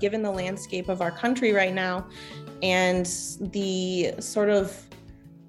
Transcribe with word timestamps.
given 0.00 0.22
the 0.22 0.30
landscape 0.30 0.88
of 0.88 1.02
our 1.02 1.10
country 1.10 1.52
right 1.52 1.74
now 1.74 2.06
and 2.62 3.06
the 3.52 4.14
sort 4.18 4.48
of 4.48 4.86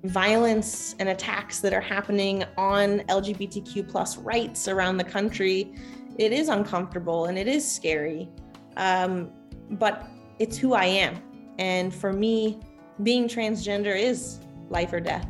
violence 0.03 0.95
and 0.99 1.09
attacks 1.09 1.59
that 1.59 1.73
are 1.73 1.81
happening 1.81 2.43
on 2.57 2.99
LGBTQ 3.01 3.87
plus 3.87 4.17
rights 4.17 4.67
around 4.67 4.97
the 4.97 5.03
country, 5.03 5.73
it 6.17 6.31
is 6.31 6.49
uncomfortable 6.49 7.25
and 7.25 7.37
it 7.37 7.47
is 7.47 7.69
scary. 7.69 8.29
Um, 8.77 9.31
but 9.71 10.07
it's 10.39 10.57
who 10.57 10.73
I 10.73 10.85
am. 10.85 11.21
And 11.57 11.93
for 11.93 12.11
me, 12.11 12.59
being 13.03 13.27
transgender 13.27 13.97
is 13.97 14.39
life 14.69 14.91
or 14.91 14.99
death. 14.99 15.27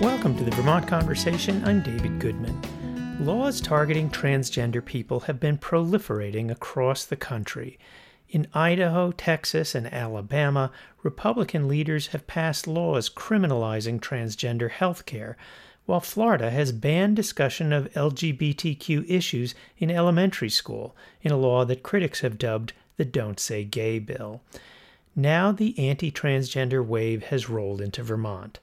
Welcome 0.00 0.36
to 0.36 0.44
the 0.44 0.50
Vermont 0.52 0.86
Conversation. 0.86 1.64
I'm 1.64 1.80
David 1.80 2.18
Goodman. 2.18 2.60
Laws 3.22 3.60
targeting 3.60 4.10
transgender 4.10 4.84
people 4.84 5.20
have 5.20 5.38
been 5.38 5.56
proliferating 5.56 6.50
across 6.50 7.04
the 7.04 7.14
country. 7.14 7.78
In 8.28 8.48
Idaho, 8.52 9.12
Texas, 9.12 9.76
and 9.76 9.86
Alabama, 9.94 10.72
Republican 11.04 11.68
leaders 11.68 12.08
have 12.08 12.26
passed 12.26 12.66
laws 12.66 13.08
criminalizing 13.08 14.00
transgender 14.00 14.72
health 14.72 15.06
care, 15.06 15.36
while 15.86 16.00
Florida 16.00 16.50
has 16.50 16.72
banned 16.72 17.14
discussion 17.14 17.72
of 17.72 17.92
LGBTQ 17.92 19.08
issues 19.08 19.54
in 19.78 19.88
elementary 19.88 20.50
school 20.50 20.96
in 21.22 21.30
a 21.30 21.36
law 21.36 21.64
that 21.64 21.84
critics 21.84 22.22
have 22.22 22.38
dubbed 22.38 22.72
the 22.96 23.04
Don't 23.04 23.38
Say 23.38 23.62
Gay 23.62 24.00
bill. 24.00 24.42
Now 25.14 25.52
the 25.52 25.78
anti 25.78 26.10
transgender 26.10 26.84
wave 26.84 27.22
has 27.26 27.48
rolled 27.48 27.80
into 27.80 28.02
Vermont. 28.02 28.58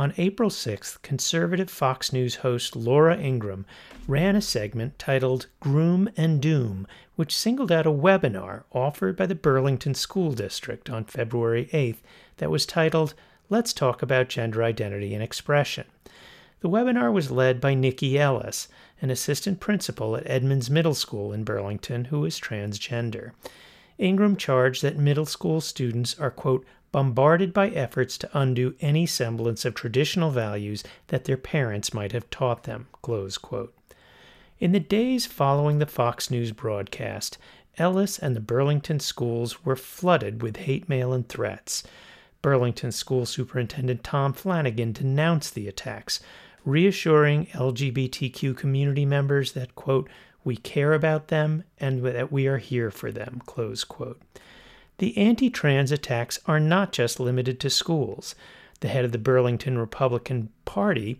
On 0.00 0.14
April 0.16 0.48
6th, 0.48 1.02
conservative 1.02 1.68
Fox 1.68 2.10
News 2.10 2.36
host 2.36 2.74
Laura 2.74 3.18
Ingraham 3.18 3.66
ran 4.08 4.34
a 4.34 4.40
segment 4.40 4.98
titled 4.98 5.48
Groom 5.60 6.08
and 6.16 6.40
Doom, 6.40 6.86
which 7.16 7.36
singled 7.36 7.70
out 7.70 7.84
a 7.84 7.92
webinar 7.92 8.62
offered 8.72 9.14
by 9.14 9.26
the 9.26 9.34
Burlington 9.34 9.94
School 9.94 10.32
District 10.32 10.88
on 10.88 11.04
February 11.04 11.68
8th 11.74 11.98
that 12.38 12.50
was 12.50 12.64
titled 12.64 13.12
Let's 13.50 13.74
Talk 13.74 14.00
About 14.00 14.30
Gender 14.30 14.62
Identity 14.62 15.12
and 15.12 15.22
Expression. 15.22 15.84
The 16.60 16.70
webinar 16.70 17.12
was 17.12 17.30
led 17.30 17.60
by 17.60 17.74
Nikki 17.74 18.18
Ellis, 18.18 18.68
an 19.02 19.10
assistant 19.10 19.60
principal 19.60 20.16
at 20.16 20.26
Edmunds 20.26 20.70
Middle 20.70 20.94
School 20.94 21.30
in 21.30 21.44
Burlington 21.44 22.06
who 22.06 22.24
is 22.24 22.40
transgender. 22.40 23.32
Ingraham 23.98 24.36
charged 24.36 24.80
that 24.80 24.96
middle 24.96 25.26
school 25.26 25.60
students 25.60 26.18
are, 26.18 26.30
quote, 26.30 26.64
bombarded 26.92 27.52
by 27.52 27.68
efforts 27.68 28.18
to 28.18 28.38
undo 28.38 28.74
any 28.80 29.06
semblance 29.06 29.64
of 29.64 29.74
traditional 29.74 30.30
values 30.30 30.82
that 31.08 31.24
their 31.24 31.36
parents 31.36 31.94
might 31.94 32.12
have 32.12 32.28
taught 32.30 32.64
them. 32.64 32.88
In 34.58 34.72
the 34.72 34.80
days 34.80 35.26
following 35.26 35.78
the 35.78 35.86
Fox 35.86 36.30
News 36.30 36.52
broadcast, 36.52 37.38
Ellis 37.78 38.18
and 38.18 38.36
the 38.36 38.40
Burlington 38.40 39.00
schools 39.00 39.64
were 39.64 39.76
flooded 39.76 40.42
with 40.42 40.58
hate 40.58 40.88
mail 40.88 41.12
and 41.12 41.28
threats. 41.28 41.82
Burlington 42.42 42.92
School 42.92 43.26
Superintendent 43.26 44.02
Tom 44.02 44.32
Flanagan 44.32 44.92
denounced 44.92 45.54
the 45.54 45.68
attacks, 45.68 46.20
reassuring 46.64 47.46
LGBTQ 47.46 48.56
community 48.56 49.06
members 49.06 49.52
that, 49.52 49.74
quote, 49.74 50.08
we 50.44 50.56
care 50.56 50.94
about 50.94 51.28
them 51.28 51.64
and 51.78 52.02
that 52.02 52.32
we 52.32 52.46
are 52.46 52.58
here 52.58 52.90
for 52.90 53.12
them, 53.12 53.42
close 53.46 53.84
quote. 53.84 54.20
The 55.00 55.16
anti 55.16 55.48
trans 55.48 55.92
attacks 55.92 56.38
are 56.44 56.60
not 56.60 56.92
just 56.92 57.18
limited 57.18 57.58
to 57.60 57.70
schools. 57.70 58.34
The 58.80 58.88
head 58.88 59.06
of 59.06 59.12
the 59.12 59.18
Burlington 59.18 59.78
Republican 59.78 60.50
Party 60.66 61.18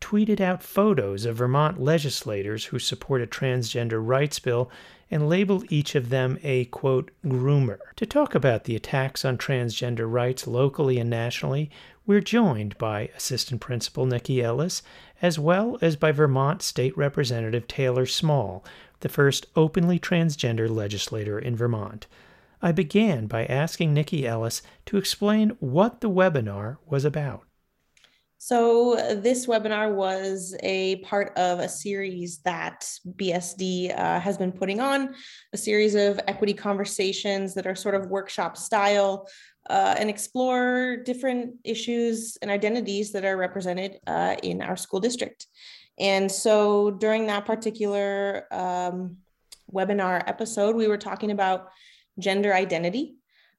tweeted 0.00 0.40
out 0.40 0.62
photos 0.62 1.24
of 1.24 1.38
Vermont 1.38 1.82
legislators 1.82 2.66
who 2.66 2.78
support 2.78 3.20
a 3.20 3.26
transgender 3.26 3.98
rights 4.00 4.38
bill 4.38 4.70
and 5.10 5.28
labeled 5.28 5.64
each 5.72 5.96
of 5.96 6.10
them 6.10 6.38
a 6.44 6.66
quote 6.66 7.10
groomer. 7.24 7.80
To 7.96 8.06
talk 8.06 8.36
about 8.36 8.62
the 8.62 8.76
attacks 8.76 9.24
on 9.24 9.38
transgender 9.38 10.08
rights 10.08 10.46
locally 10.46 10.96
and 11.00 11.10
nationally, 11.10 11.68
we're 12.06 12.20
joined 12.20 12.78
by 12.78 13.10
Assistant 13.16 13.60
Principal 13.60 14.06
Nikki 14.06 14.40
Ellis, 14.40 14.84
as 15.20 15.36
well 15.36 15.78
as 15.82 15.96
by 15.96 16.12
Vermont 16.12 16.62
State 16.62 16.96
Representative 16.96 17.66
Taylor 17.66 18.06
Small, 18.06 18.64
the 19.00 19.08
first 19.08 19.46
openly 19.56 19.98
transgender 19.98 20.70
legislator 20.70 21.40
in 21.40 21.56
Vermont. 21.56 22.06
I 22.62 22.72
began 22.72 23.26
by 23.26 23.44
asking 23.44 23.92
Nikki 23.92 24.26
Ellis 24.26 24.62
to 24.86 24.96
explain 24.96 25.56
what 25.60 26.00
the 26.00 26.10
webinar 26.10 26.78
was 26.86 27.04
about. 27.04 27.42
So, 28.38 28.96
this 29.14 29.46
webinar 29.46 29.94
was 29.94 30.54
a 30.62 30.96
part 30.96 31.36
of 31.38 31.58
a 31.58 31.68
series 31.68 32.38
that 32.38 32.88
BSD 33.16 33.98
uh, 33.98 34.20
has 34.20 34.36
been 34.36 34.52
putting 34.52 34.78
on, 34.78 35.14
a 35.54 35.56
series 35.56 35.94
of 35.94 36.20
equity 36.28 36.52
conversations 36.52 37.54
that 37.54 37.66
are 37.66 37.74
sort 37.74 37.94
of 37.94 38.06
workshop 38.06 38.58
style 38.58 39.26
uh, 39.70 39.94
and 39.98 40.10
explore 40.10 40.98
different 40.98 41.54
issues 41.64 42.36
and 42.42 42.50
identities 42.50 43.10
that 43.12 43.24
are 43.24 43.38
represented 43.38 43.98
uh, 44.06 44.36
in 44.42 44.60
our 44.60 44.76
school 44.76 45.00
district. 45.00 45.46
And 45.98 46.30
so, 46.30 46.90
during 46.90 47.26
that 47.28 47.46
particular 47.46 48.46
um, 48.52 49.16
webinar 49.72 50.22
episode, 50.26 50.76
we 50.76 50.88
were 50.88 50.98
talking 50.98 51.30
about 51.30 51.70
gender 52.18 52.54
identity, 52.54 53.16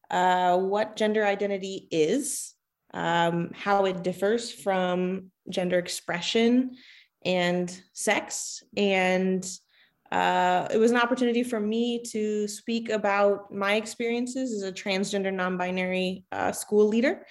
uh, 0.10 0.58
what 0.58 0.96
gender 0.96 1.26
identity 1.26 1.88
is, 1.92 2.54
um, 2.94 3.52
how 3.54 3.86
it 3.86 4.04
differs 4.04 4.52
from 4.52 5.32
gender 5.50 5.78
expression 5.78 6.76
and 7.26 7.82
sex. 7.94 8.64
And 8.76 9.46
uh, 10.12 10.68
it 10.72 10.78
was 10.78 10.92
an 10.92 10.98
opportunity 10.98 11.44
for 11.44 11.60
me 11.60 12.02
to 12.02 12.48
speak 12.48 12.90
about 12.90 13.54
my 13.54 13.76
experiences 13.76 14.54
as 14.54 14.64
a 14.64 14.72
transgender 14.72 15.34
non 15.34 15.58
binary 15.58 16.24
uh, 16.32 16.52
school 16.52 16.88
leader. 16.88 17.26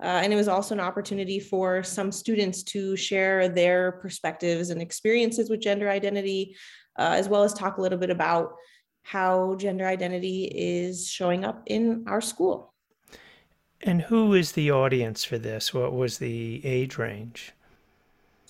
Uh, 0.00 0.20
and 0.22 0.32
it 0.32 0.36
was 0.36 0.46
also 0.46 0.74
an 0.74 0.80
opportunity 0.80 1.40
for 1.40 1.82
some 1.82 2.12
students 2.12 2.62
to 2.62 2.94
share 2.96 3.48
their 3.48 3.92
perspectives 3.92 4.70
and 4.70 4.80
experiences 4.80 5.50
with 5.50 5.60
gender 5.60 5.90
identity, 5.90 6.56
uh, 6.98 7.14
as 7.16 7.28
well 7.28 7.42
as 7.42 7.52
talk 7.52 7.78
a 7.78 7.80
little 7.80 7.98
bit 7.98 8.10
about 8.10 8.52
how 9.02 9.54
gender 9.56 9.86
identity 9.86 10.44
is 10.54 11.08
showing 11.08 11.44
up 11.44 11.62
in 11.66 12.04
our 12.06 12.20
school. 12.20 12.74
And 13.82 14.02
who 14.02 14.34
is 14.34 14.52
the 14.52 14.70
audience 14.70 15.24
for 15.24 15.38
this? 15.38 15.72
What 15.72 15.92
was 15.92 16.18
the 16.18 16.64
age 16.64 16.98
range? 16.98 17.52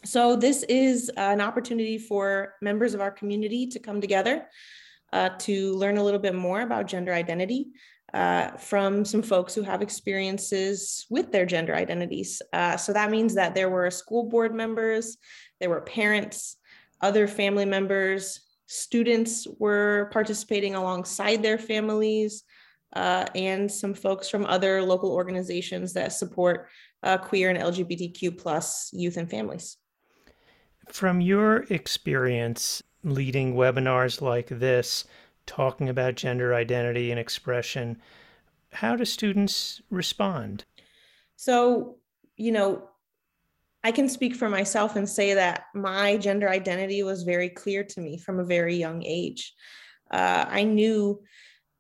So, 0.05 0.37
this 0.37 0.63
is 0.65 1.11
an 1.17 1.41
opportunity 1.41 1.99
for 1.99 2.55
members 2.63 2.95
of 2.95 3.01
our 3.01 3.11
community 3.11 3.67
to 3.67 3.79
come 3.79 4.01
together 4.01 4.47
uh, 5.13 5.31
to 5.41 5.75
learn 5.75 5.99
a 5.99 6.05
little 6.05 6.21
bit 6.21 6.35
more 6.35 6.61
about 6.61 6.87
gender 6.87 7.13
identity 7.13 7.67
uh, 8.15 8.53
from 8.53 9.05
some 9.05 9.23
folks 9.23 9.55
who 9.55 9.63
have 9.63 9.83
experiences 9.83 11.05
with 11.11 11.31
their 11.31 11.45
gender 11.45 11.75
identities. 11.75 12.41
Uh, 12.53 12.77
so, 12.77 12.93
that 12.93 13.11
means 13.11 13.35
that 13.35 13.55
there 13.55 13.69
were 13.69 13.91
school 13.91 14.25
board 14.25 14.55
members, 14.55 15.19
there 15.61 15.69
were 15.69 15.81
parents, 15.81 16.57
other 17.01 17.27
family 17.27 17.65
members, 17.65 18.48
students 18.69 19.49
were 19.59 20.11
participating 20.13 20.75
alongside 20.75 21.43
their 21.43 21.59
families 21.59 22.45
uh, 22.95 23.25
and 23.35 23.71
some 23.71 23.95
folks 23.95 24.29
from 24.29 24.45
other 24.47 24.83
local 24.83 25.11
organizations 25.11 25.95
that 25.95 26.13
support 26.13 26.69
uh, 27.03 27.17
queer 27.17 27.51
and 27.51 27.59
lgbtq 27.59 28.39
plus 28.39 28.91
youth 28.93 29.17
and 29.17 29.31
families. 29.31 29.79
From 30.93 31.21
your 31.21 31.65
experience 31.71 32.83
leading 33.03 33.55
webinars 33.55 34.21
like 34.21 34.49
this 34.49 35.05
talking 35.47 35.89
about 35.89 36.15
gender 36.15 36.55
identity 36.55 37.11
and 37.11 37.19
expression 37.19 38.01
how 38.71 38.97
do 38.97 39.05
students 39.07 39.81
respond? 39.91 40.65
So 41.37 41.97
you 42.37 42.53
know 42.53 42.89
I 43.85 43.93
can 43.93 44.09
speak 44.09 44.35
for 44.35 44.49
myself 44.49 44.97
and 44.97 45.09
say 45.09 45.35
that 45.35 45.65
my 45.75 46.17
gender 46.17 46.49
identity 46.49 47.03
was 47.03 47.23
very 47.23 47.49
clear 47.49 47.85
to 47.85 48.01
me 48.01 48.19
from 48.19 48.41
a 48.41 48.45
very 48.45 48.77
young 48.77 49.05
age. 49.05 49.55
Uh, 50.11 50.47
I 50.49 50.65
knew 50.65 51.23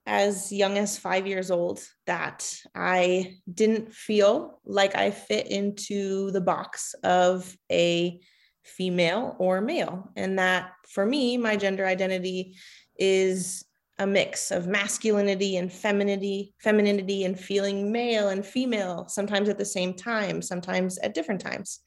as 0.07 0.51
young 0.51 0.79
as 0.79 0.99
five 0.99 1.27
years 1.27 1.51
old 1.51 1.81
that 2.07 2.51
I 2.75 3.37
didn't 3.53 3.93
feel 3.93 4.61
like 4.65 4.97
I 4.97 5.11
fit 5.11 5.49
into 5.49 6.31
the 6.31 6.41
box 6.41 6.95
of 7.05 7.55
a 7.71 8.19
female 8.65 9.37
or 9.39 9.61
male. 9.61 10.11
And 10.17 10.39
that 10.39 10.71
for 10.89 11.05
me, 11.05 11.37
my 11.37 11.57
gender 11.57 11.87
identity 11.87 12.57
is 12.99 13.65
a 13.99 14.07
mix 14.07 14.51
of 14.51 14.67
masculinity 14.67 15.57
and 15.57 15.73
femininity, 15.73 16.55
femininity 16.61 17.25
and 17.25 17.39
feeling 17.39 17.91
male 17.91 18.29
and 18.29 18.47
female, 18.47 19.07
sometimes 19.09 19.49
at 19.49 19.59
the 19.59 19.65
same 19.65 19.95
time, 19.95 20.41
sometimes 20.41 20.99
at 20.99 21.15
different 21.15 21.41
times. 21.41 21.81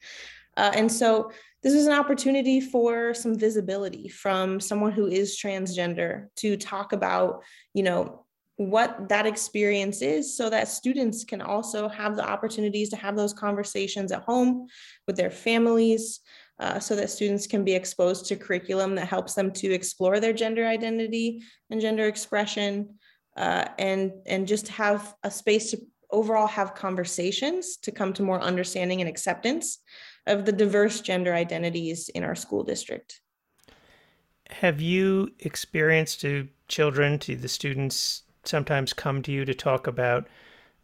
Uh, 0.56 0.70
and 0.74 0.90
so 0.90 1.30
this 1.62 1.72
is 1.72 1.86
an 1.86 1.92
opportunity 1.92 2.60
for 2.60 3.14
some 3.14 3.38
visibility 3.38 4.08
from 4.08 4.60
someone 4.60 4.92
who 4.92 5.06
is 5.06 5.38
transgender 5.38 6.26
to 6.36 6.56
talk 6.56 6.92
about, 6.92 7.42
you 7.72 7.82
know, 7.82 8.24
what 8.56 9.08
that 9.08 9.26
experience 9.26 10.02
is 10.02 10.36
so 10.36 10.50
that 10.50 10.68
students 10.68 11.24
can 11.24 11.40
also 11.40 11.88
have 11.88 12.16
the 12.16 12.28
opportunities 12.28 12.90
to 12.90 12.96
have 12.96 13.16
those 13.16 13.32
conversations 13.32 14.12
at 14.12 14.22
home 14.22 14.66
with 15.06 15.16
their 15.16 15.30
families 15.30 16.20
uh, 16.62 16.78
so 16.78 16.94
that 16.94 17.10
students 17.10 17.46
can 17.46 17.64
be 17.64 17.74
exposed 17.74 18.26
to 18.26 18.36
curriculum 18.36 18.94
that 18.94 19.08
helps 19.08 19.34
them 19.34 19.50
to 19.50 19.72
explore 19.72 20.20
their 20.20 20.32
gender 20.32 20.64
identity 20.64 21.42
and 21.70 21.80
gender 21.80 22.06
expression 22.06 22.88
uh, 23.36 23.64
and 23.78 24.12
and 24.26 24.46
just 24.46 24.68
have 24.68 25.14
a 25.24 25.30
space 25.30 25.72
to 25.72 25.78
overall 26.12 26.46
have 26.46 26.74
conversations 26.74 27.76
to 27.78 27.90
come 27.90 28.12
to 28.12 28.22
more 28.22 28.40
understanding 28.40 29.00
and 29.00 29.10
acceptance 29.10 29.78
of 30.26 30.44
the 30.44 30.52
diverse 30.52 31.00
gender 31.00 31.34
identities 31.34 32.08
in 32.10 32.22
our 32.22 32.36
school 32.36 32.62
district. 32.62 33.20
Have 34.50 34.80
you 34.80 35.30
experienced 35.40 36.20
to 36.20 36.48
children, 36.68 37.18
to 37.20 37.34
the 37.34 37.48
students, 37.48 38.22
sometimes 38.44 38.92
come 38.92 39.22
to 39.22 39.32
you 39.32 39.44
to 39.44 39.54
talk 39.54 39.88
about 39.88 40.28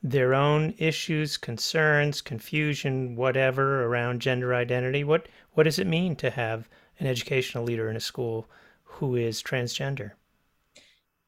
their 0.03 0.35
own 0.35 0.75
issues, 0.79 1.37
concerns, 1.37 2.21
confusion, 2.21 3.17
whatever 3.17 3.85
around 3.85 4.21
gender 4.21 4.55
identity? 4.55 5.05
What 5.05 5.29
what 5.53 5.65
does 5.65 5.79
it 5.79 5.87
mean 5.87 6.17
to 6.17 6.31
have 6.31 6.69
an 7.01 7.07
educational 7.07 7.65
leader 7.65 7.91
in 7.91 7.97
a 7.97 8.01
school 8.01 8.49
who 8.85 9.17
is 9.17 9.43
transgender? 9.43 10.13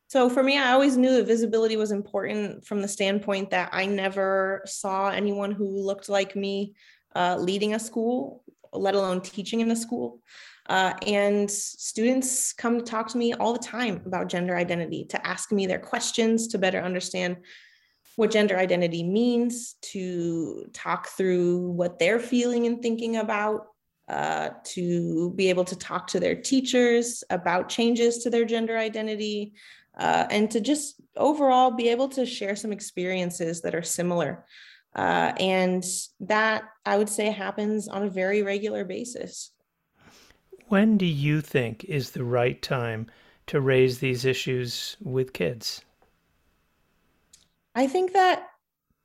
So 0.09 0.29
for 0.29 0.43
me, 0.43 0.59
I 0.59 0.73
always 0.73 0.97
knew 0.97 1.15
that 1.15 1.27
visibility 1.27 1.77
was 1.77 1.93
important 1.93 2.67
from 2.67 2.83
the 2.83 2.89
standpoint 2.89 3.51
that 3.51 3.71
I 3.73 3.87
never 3.87 4.63
saw 4.67 5.09
anyone 5.09 5.53
who 5.53 5.69
looked 5.69 6.09
like 6.09 6.35
me 6.35 6.75
uh, 7.15 7.37
leading 7.39 7.75
a 7.75 7.79
school, 7.79 8.43
let 8.73 8.97
alone 8.97 9.21
teaching 9.21 9.61
in 9.61 9.71
a 9.71 9.77
school. 9.77 10.21
Uh, 10.69 10.95
and 11.07 11.49
students 11.51 12.53
come 12.53 12.79
to 12.79 12.85
talk 12.85 13.09
to 13.09 13.19
me 13.19 13.35
all 13.35 13.53
the 13.53 13.59
time 13.59 14.03
about 14.05 14.29
gender 14.29 14.57
identity, 14.57 15.05
to 15.05 15.27
ask 15.27 15.53
me 15.53 15.67
their 15.67 15.79
questions, 15.79 16.49
to 16.49 16.59
better 16.59 16.81
understand 16.81 17.37
what 18.17 18.31
gender 18.31 18.59
identity 18.59 19.03
means, 19.03 19.75
to 19.81 20.67
talk 20.73 21.09
through 21.09 21.71
what 21.71 21.99
they're 21.99 22.21
feeling 22.21 22.67
and 22.67 22.83
thinking 22.83 23.17
about, 23.17 23.67
uh, 24.09 24.51
to 24.65 25.31
be 25.37 25.49
able 25.49 25.65
to 25.65 25.77
talk 25.77 26.07
to 26.09 26.21
their 26.21 26.35
teachers 26.35 27.23
about 27.31 27.69
changes 27.69 28.19
to 28.19 28.31
their 28.31 28.45
gender 28.45 28.77
identity, 28.77 29.55
uh, 29.99 30.27
and 30.31 30.51
to 30.51 30.61
just 30.61 31.01
overall 31.17 31.71
be 31.71 31.89
able 31.89 32.09
to 32.09 32.27
share 32.27 32.57
some 32.57 32.73
experiences 32.73 33.61
that 33.63 33.75
are 33.75 33.83
similar. 33.83 34.45
Uh, 34.97 35.33
and 35.39 35.85
that 36.19 36.65
I 36.85 36.99
would 36.99 37.09
say 37.09 37.31
happens 37.31 37.87
on 37.87 38.03
a 38.03 38.11
very 38.11 38.43
regular 38.43 38.85
basis. 38.85 39.53
When 40.67 40.99
do 40.99 41.07
you 41.07 41.41
think 41.41 41.85
is 41.85 42.11
the 42.11 42.25
right 42.25 42.61
time 42.61 43.07
to 43.47 43.61
raise 43.61 43.99
these 43.99 44.25
issues 44.25 44.97
with 45.01 45.33
kids? 45.33 45.85
I 47.75 47.87
think 47.87 48.13
that 48.13 48.47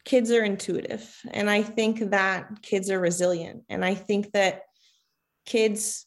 kids 0.06 0.32
are 0.32 0.44
intuitive, 0.44 1.16
and 1.32 1.50
I 1.50 1.64
think 1.64 2.12
that 2.12 2.62
kids 2.62 2.90
are 2.90 3.00
resilient, 3.00 3.64
and 3.70 3.84
I 3.84 3.96
think 3.96 4.32
that 4.34 4.64
kids 5.46 6.06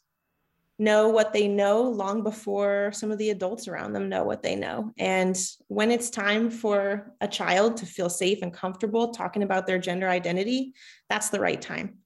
know 0.78 1.08
what 1.08 1.32
they 1.32 1.48
know 1.48 1.82
long 1.82 2.22
before 2.22 2.92
some 2.92 3.10
of 3.10 3.18
the 3.18 3.30
adults 3.30 3.66
around 3.66 3.92
them 3.92 4.08
know 4.08 4.22
what 4.22 4.42
they 4.42 4.54
know. 4.54 4.92
And 4.96 5.36
when 5.66 5.90
it's 5.90 6.08
time 6.08 6.50
for 6.50 7.12
a 7.20 7.26
child 7.26 7.78
to 7.78 7.86
feel 7.86 8.08
safe 8.08 8.42
and 8.42 8.52
comfortable 8.52 9.12
talking 9.12 9.42
about 9.42 9.66
their 9.66 9.78
gender 9.78 10.08
identity, 10.08 10.74
that's 11.08 11.30
the 11.30 11.40
right 11.40 11.60
time. 11.60 11.98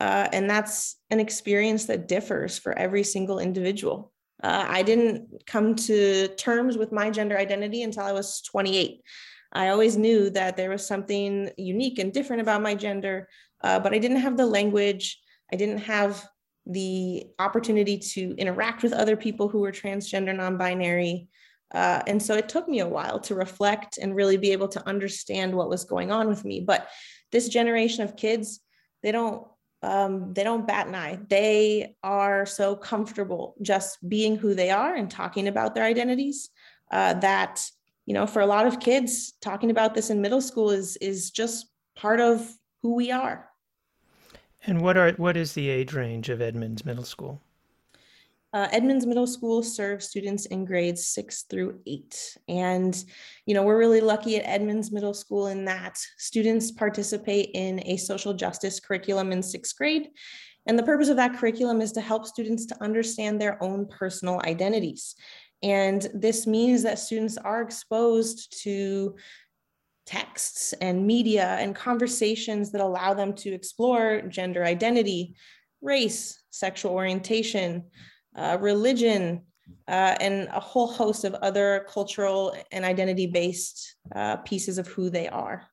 Uh, 0.00 0.28
and 0.32 0.50
that's 0.50 0.96
an 1.10 1.20
experience 1.20 1.86
that 1.86 2.08
differs 2.08 2.58
for 2.58 2.76
every 2.76 3.04
single 3.04 3.38
individual. 3.38 4.12
Uh, 4.42 4.66
I 4.68 4.82
didn't 4.82 5.46
come 5.46 5.74
to 5.76 6.28
terms 6.36 6.76
with 6.76 6.92
my 6.92 7.10
gender 7.10 7.38
identity 7.38 7.82
until 7.82 8.02
I 8.02 8.12
was 8.12 8.42
28. 8.42 9.00
I 9.56 9.70
always 9.70 9.96
knew 9.96 10.28
that 10.30 10.56
there 10.58 10.68
was 10.68 10.86
something 10.86 11.50
unique 11.56 11.98
and 11.98 12.12
different 12.12 12.42
about 12.42 12.60
my 12.60 12.74
gender, 12.74 13.28
uh, 13.64 13.80
but 13.80 13.94
I 13.94 13.98
didn't 13.98 14.18
have 14.18 14.36
the 14.36 14.44
language. 14.44 15.18
I 15.50 15.56
didn't 15.56 15.78
have 15.78 16.28
the 16.66 17.24
opportunity 17.38 17.96
to 17.96 18.34
interact 18.36 18.82
with 18.82 18.92
other 18.92 19.16
people 19.16 19.48
who 19.48 19.60
were 19.60 19.72
transgender, 19.72 20.36
non 20.36 20.58
binary. 20.58 21.28
Uh, 21.74 22.02
and 22.06 22.22
so 22.22 22.34
it 22.34 22.50
took 22.50 22.68
me 22.68 22.80
a 22.80 22.88
while 22.88 23.18
to 23.20 23.34
reflect 23.34 23.96
and 23.96 24.14
really 24.14 24.36
be 24.36 24.52
able 24.52 24.68
to 24.68 24.86
understand 24.86 25.54
what 25.54 25.70
was 25.70 25.84
going 25.84 26.12
on 26.12 26.28
with 26.28 26.44
me. 26.44 26.60
But 26.60 26.88
this 27.32 27.48
generation 27.48 28.04
of 28.04 28.14
kids, 28.14 28.60
they 29.02 29.10
don't 29.10 29.46
um, 29.82 30.34
they 30.34 30.44
don't 30.44 30.66
bat 30.66 30.86
an 30.86 30.94
eye. 30.94 31.18
They 31.28 31.96
are 32.02 32.44
so 32.44 32.76
comfortable 32.76 33.54
just 33.62 34.06
being 34.06 34.36
who 34.36 34.54
they 34.54 34.70
are 34.70 34.94
and 34.94 35.10
talking 35.10 35.48
about 35.48 35.74
their 35.74 35.84
identities 35.84 36.50
uh, 36.90 37.14
that 37.14 37.64
you 38.06 38.14
know 38.14 38.26
for 38.26 38.40
a 38.40 38.46
lot 38.46 38.66
of 38.66 38.80
kids 38.80 39.32
talking 39.40 39.70
about 39.70 39.94
this 39.94 40.10
in 40.10 40.20
middle 40.20 40.40
school 40.40 40.70
is 40.70 40.96
is 40.98 41.30
just 41.30 41.66
part 41.96 42.20
of 42.20 42.50
who 42.82 42.94
we 42.94 43.10
are 43.10 43.50
and 44.66 44.80
what 44.80 44.96
are 44.96 45.12
what 45.12 45.36
is 45.36 45.52
the 45.52 45.68
age 45.68 45.92
range 45.92 46.28
of 46.28 46.40
Edmunds 46.40 46.84
Middle 46.84 47.04
School? 47.04 47.40
Uh, 48.52 48.68
Edmunds 48.72 49.06
Middle 49.06 49.26
School 49.26 49.62
serves 49.62 50.08
students 50.08 50.46
in 50.46 50.64
grades 50.64 51.06
six 51.06 51.42
through 51.42 51.78
eight. 51.86 52.36
And, 52.48 53.04
you 53.44 53.54
know, 53.54 53.62
we're 53.62 53.78
really 53.78 54.00
lucky 54.00 54.36
at 54.36 54.46
Edmunds 54.46 54.90
Middle 54.90 55.14
School 55.14 55.48
in 55.48 55.64
that 55.66 55.98
students 56.16 56.70
participate 56.70 57.50
in 57.54 57.80
a 57.86 57.96
social 57.96 58.32
justice 58.32 58.80
curriculum 58.80 59.30
in 59.30 59.42
sixth 59.42 59.76
grade. 59.76 60.08
And 60.66 60.78
the 60.78 60.82
purpose 60.82 61.10
of 61.10 61.16
that 61.16 61.36
curriculum 61.36 61.80
is 61.80 61.92
to 61.92 62.00
help 62.00 62.26
students 62.26 62.66
to 62.66 62.82
understand 62.82 63.40
their 63.40 63.62
own 63.62 63.86
personal 63.86 64.40
identities. 64.46 65.14
And 65.62 66.06
this 66.14 66.46
means 66.46 66.82
that 66.82 66.98
students 66.98 67.36
are 67.38 67.62
exposed 67.62 68.62
to 68.62 69.16
texts 70.04 70.72
and 70.74 71.06
media 71.06 71.56
and 71.58 71.74
conversations 71.74 72.70
that 72.70 72.80
allow 72.80 73.12
them 73.12 73.32
to 73.34 73.52
explore 73.52 74.22
gender 74.22 74.64
identity, 74.64 75.34
race, 75.82 76.42
sexual 76.50 76.92
orientation, 76.92 77.84
uh, 78.36 78.56
religion, 78.60 79.42
uh, 79.88 80.16
and 80.20 80.48
a 80.52 80.60
whole 80.60 80.86
host 80.86 81.24
of 81.24 81.34
other 81.34 81.86
cultural 81.88 82.54
and 82.70 82.84
identity 82.84 83.26
based 83.26 83.96
uh, 84.14 84.36
pieces 84.38 84.78
of 84.78 84.86
who 84.86 85.10
they 85.10 85.28
are. 85.28 85.66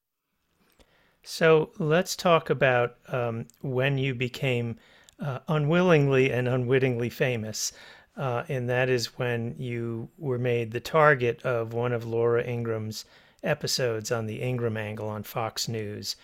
So 1.24 1.71
let's 1.77 2.15
talk 2.15 2.50
about 2.50 2.97
um, 3.07 3.45
when 3.62 3.97
you 3.97 4.13
became 4.13 4.77
uh, 5.19 5.39
unwillingly 5.47 6.31
and 6.31 6.47
unwittingly 6.47 7.09
famous. 7.09 7.71
Uh, 8.15 8.44
and 8.48 8.69
that 8.69 8.89
is 8.89 9.18
when 9.18 9.56
you 9.57 10.07
were 10.18 10.38
made 10.38 10.71
the 10.71 10.80
target 10.80 11.42
of 11.44 11.74
one 11.74 11.92
of 11.92 12.06
Laura 12.06 12.44
Ingraham's 12.44 13.06
episodes 13.44 14.12
on 14.12 14.25
the 14.25 14.42
Ingraham 14.42 14.77
angle 14.77 15.09
on 15.09 15.23
Fox 15.23 15.68
News. 15.68 16.16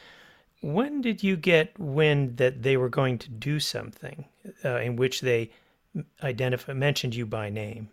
When 0.61 1.01
did 1.01 1.23
you 1.23 1.35
get 1.35 1.77
wind 1.79 2.37
that 2.37 2.61
they 2.63 2.77
were 2.77 2.89
going 2.89 3.17
to 3.19 3.29
do 3.29 3.59
something 3.59 4.25
uh, 4.63 4.77
in 4.77 4.95
which 4.97 5.21
they 5.21 5.51
identify 6.21 6.73
mentioned 6.73 7.15
you 7.15 7.25
by 7.25 7.49
name? 7.49 7.89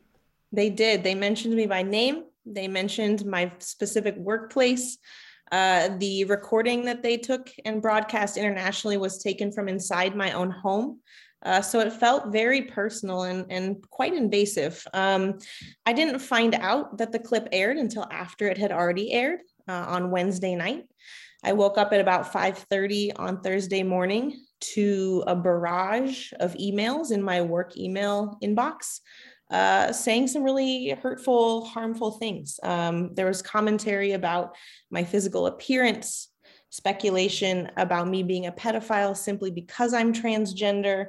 They 0.53 0.71
did. 0.71 1.03
They 1.03 1.15
mentioned 1.15 1.55
me 1.55 1.67
by 1.67 1.83
name. 1.83 2.25
They 2.45 2.69
mentioned 2.69 3.25
my 3.25 3.53
specific 3.59 4.17
workplace. 4.17 4.99
Uh, 5.53 5.91
the 5.99 6.25
recording 6.25 6.85
that 6.85 7.03
they 7.03 7.17
took 7.17 7.51
and 7.65 7.81
broadcast 7.81 8.37
internationally 8.37 8.97
was 8.97 9.23
taken 9.23 9.53
from 9.53 9.69
inside 9.69 10.17
my 10.17 10.33
own 10.33 10.51
home. 10.51 11.01
Uh, 11.43 11.61
so 11.61 11.81
it 11.81 11.93
felt 11.93 12.33
very 12.33 12.63
personal 12.63 13.23
and, 13.23 13.47
and 13.51 13.89
quite 13.91 14.15
invasive. 14.15 14.83
Um, 14.93 15.39
I 15.85 15.93
didn't 15.93 16.19
find 16.19 16.55
out 16.55 16.99
that 16.99 17.13
the 17.13 17.19
clip 17.19 17.49
aired 17.53 17.77
until 17.77 18.07
after 18.11 18.49
it 18.49 18.59
had 18.59 18.73
already 18.73 19.13
aired 19.13 19.41
uh, 19.69 19.85
on 19.89 20.11
Wednesday 20.11 20.55
night. 20.55 20.85
I 21.45 21.53
woke 21.53 21.79
up 21.79 21.93
at 21.93 22.01
about 22.01 22.33
5:30 22.33 23.13
on 23.17 23.41
Thursday 23.41 23.83
morning 23.83 24.41
to 24.75 25.23
a 25.27 25.37
barrage 25.37 26.33
of 26.41 26.55
emails 26.55 27.13
in 27.13 27.23
my 27.23 27.43
work 27.43 27.77
email 27.77 28.39
inbox 28.43 29.01
uh, 29.51 29.93
saying 29.93 30.29
some 30.29 30.43
really 30.43 30.91
hurtful, 30.91 31.65
harmful 31.67 32.13
things. 32.13 32.59
Um, 32.63 33.15
there 33.15 33.27
was 33.27 33.43
commentary 33.43 34.13
about 34.13 34.57
my 34.91 35.05
physical 35.05 35.47
appearance, 35.47 36.29
speculation 36.77 37.71
about 37.79 38.07
me 38.07 38.23
being 38.23 38.47
a 38.47 38.53
pedophile 38.53 39.17
simply 39.17 39.51
because 39.51 39.95
I'm 39.95 40.13
transgender, 40.13 41.09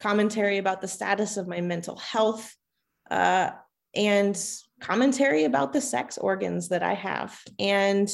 commentary 0.00 0.58
about 0.58 0.80
the 0.80 0.88
status 0.88 1.36
of 1.36 1.46
my 1.46 1.60
mental 1.60 1.96
health, 1.96 2.54
uh, 3.08 3.50
and 3.94 4.36
commentary 4.80 5.44
about 5.44 5.72
the 5.72 5.80
sex 5.80 6.18
organs 6.18 6.68
that 6.70 6.82
I 6.82 6.94
have. 6.94 7.38
And 7.60 8.10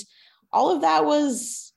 all 0.53 0.75
of 0.75 0.83
that 0.83 1.07
was 1.07 1.73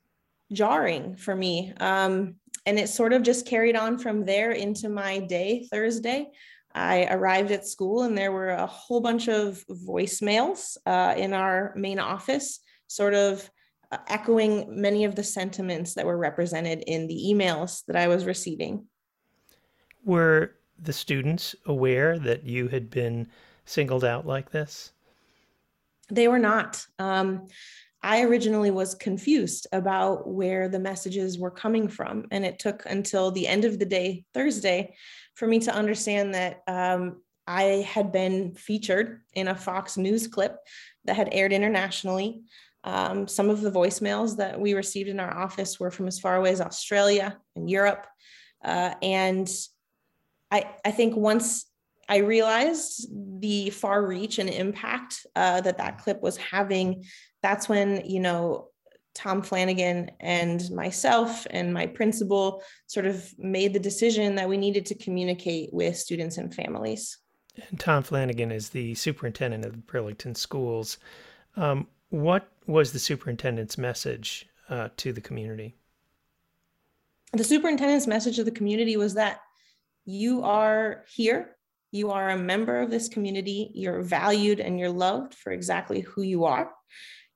jarring 0.51 1.15
for 1.15 1.35
me. 1.35 1.73
Um, 1.79 2.35
and 2.65 2.77
it 2.77 2.89
sort 2.89 3.13
of 3.13 3.23
just 3.23 3.47
carried 3.47 3.77
on 3.77 3.97
from 3.97 4.25
there 4.25 4.51
into 4.51 4.89
my 4.89 5.19
day, 5.19 5.67
Thursday. 5.71 6.27
I 6.75 7.05
arrived 7.05 7.51
at 7.51 7.65
school 7.65 8.03
and 8.03 8.17
there 8.17 8.33
were 8.33 8.49
a 8.49 8.67
whole 8.67 8.99
bunch 8.99 9.29
of 9.29 9.63
voicemails 9.69 10.77
uh, 10.85 11.15
in 11.17 11.33
our 11.33 11.73
main 11.77 11.97
office, 11.97 12.59
sort 12.87 13.13
of 13.13 13.49
uh, 13.91 13.97
echoing 14.07 14.81
many 14.81 15.05
of 15.05 15.15
the 15.15 15.23
sentiments 15.23 15.93
that 15.93 16.05
were 16.05 16.17
represented 16.17 16.83
in 16.87 17.07
the 17.07 17.25
emails 17.33 17.83
that 17.85 17.95
I 17.95 18.07
was 18.07 18.25
receiving. 18.25 18.85
Were 20.03 20.55
the 20.79 20.93
students 20.93 21.55
aware 21.65 22.19
that 22.19 22.43
you 22.43 22.67
had 22.67 22.89
been 22.89 23.27
singled 23.65 24.03
out 24.03 24.25
like 24.25 24.51
this? 24.51 24.91
They 26.09 26.27
were 26.27 26.39
not. 26.39 26.85
Um, 26.99 27.47
I 28.03 28.21
originally 28.21 28.71
was 28.71 28.95
confused 28.95 29.67
about 29.71 30.27
where 30.27 30.69
the 30.69 30.79
messages 30.79 31.37
were 31.37 31.51
coming 31.51 31.87
from. 31.87 32.25
And 32.31 32.45
it 32.45 32.59
took 32.59 32.85
until 32.85 33.31
the 33.31 33.47
end 33.47 33.65
of 33.65 33.79
the 33.79 33.85
day, 33.85 34.23
Thursday, 34.33 34.95
for 35.35 35.47
me 35.47 35.59
to 35.59 35.73
understand 35.73 36.33
that 36.33 36.61
um, 36.67 37.21
I 37.47 37.87
had 37.87 38.11
been 38.11 38.53
featured 38.53 39.21
in 39.33 39.47
a 39.47 39.55
Fox 39.55 39.97
News 39.97 40.27
clip 40.27 40.57
that 41.05 41.15
had 41.15 41.29
aired 41.31 41.53
internationally. 41.53 42.43
Um, 42.83 43.27
some 43.27 43.49
of 43.49 43.61
the 43.61 43.71
voicemails 43.71 44.37
that 44.37 44.59
we 44.59 44.73
received 44.73 45.09
in 45.09 45.19
our 45.19 45.35
office 45.35 45.79
were 45.79 45.91
from 45.91 46.07
as 46.07 46.19
far 46.19 46.35
away 46.35 46.51
as 46.51 46.61
Australia 46.61 47.37
and 47.55 47.69
Europe. 47.69 48.07
Uh, 48.63 48.93
and 49.01 49.49
I, 50.51 50.75
I 50.85 50.91
think 50.91 51.15
once 51.15 51.65
I 52.09 52.17
realized 52.17 53.07
the 53.41 53.69
far 53.71 54.05
reach 54.05 54.39
and 54.39 54.49
impact 54.49 55.25
uh, 55.35 55.61
that 55.61 55.77
that 55.79 55.97
clip 55.99 56.21
was 56.21 56.37
having, 56.37 57.03
that's 57.41 57.67
when, 57.67 58.05
you 58.05 58.21
know, 58.21 58.69
Tom 59.13 59.41
Flanagan 59.41 60.11
and 60.19 60.69
myself 60.71 61.47
and 61.49 61.73
my 61.73 61.87
principal 61.87 62.63
sort 62.85 63.07
of 63.07 63.33
made 63.37 63.73
the 63.73 63.79
decision 63.79 64.35
that 64.35 64.47
we 64.47 64.57
needed 64.57 64.85
to 64.85 64.95
communicate 64.95 65.73
with 65.73 65.97
students 65.97 66.37
and 66.37 66.53
families. 66.53 67.17
And 67.69 67.79
Tom 67.79 68.03
Flanagan 68.03 68.51
is 68.51 68.69
the 68.69 68.93
superintendent 68.93 69.65
of 69.65 69.71
the 69.71 69.79
Burlington 69.79 70.35
schools. 70.35 70.99
Um, 71.55 71.87
what 72.09 72.49
was 72.65 72.91
the 72.91 72.99
superintendent's 72.99 73.77
message 73.77 74.47
uh, 74.69 74.89
to 74.97 75.13
the 75.13 75.21
community? 75.21 75.75
The 77.33 77.43
superintendent's 77.43 78.07
message 78.07 78.37
to 78.37 78.43
the 78.43 78.51
community 78.51 78.97
was 78.97 79.15
that 79.15 79.41
you 80.05 80.43
are 80.43 81.03
here, 81.13 81.57
you 81.91 82.11
are 82.11 82.29
a 82.29 82.37
member 82.37 82.79
of 82.79 82.89
this 82.89 83.09
community, 83.09 83.71
you're 83.73 84.01
valued 84.01 84.59
and 84.59 84.79
you're 84.79 84.89
loved 84.89 85.33
for 85.33 85.51
exactly 85.51 86.01
who 86.01 86.21
you 86.21 86.45
are, 86.45 86.71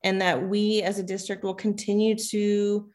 and 0.03 0.21
that 0.21 0.47
we 0.47 0.81
as 0.81 0.99
a 0.99 1.03
district 1.03 1.43
will 1.43 1.53
continue 1.53 2.15
to 2.15 2.89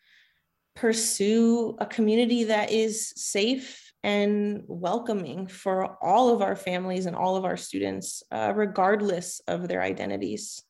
pursue 0.74 1.76
a 1.78 1.86
community 1.86 2.44
that 2.44 2.70
is 2.70 3.12
safe 3.16 3.92
and 4.02 4.62
welcoming 4.66 5.46
for 5.46 5.96
all 6.02 6.32
of 6.32 6.40
our 6.40 6.56
families 6.56 7.06
and 7.06 7.16
all 7.16 7.36
of 7.36 7.44
our 7.44 7.56
students, 7.56 8.22
uh, 8.30 8.52
regardless 8.54 9.40
of 9.48 9.68
their 9.68 9.82
identities. 9.82 10.62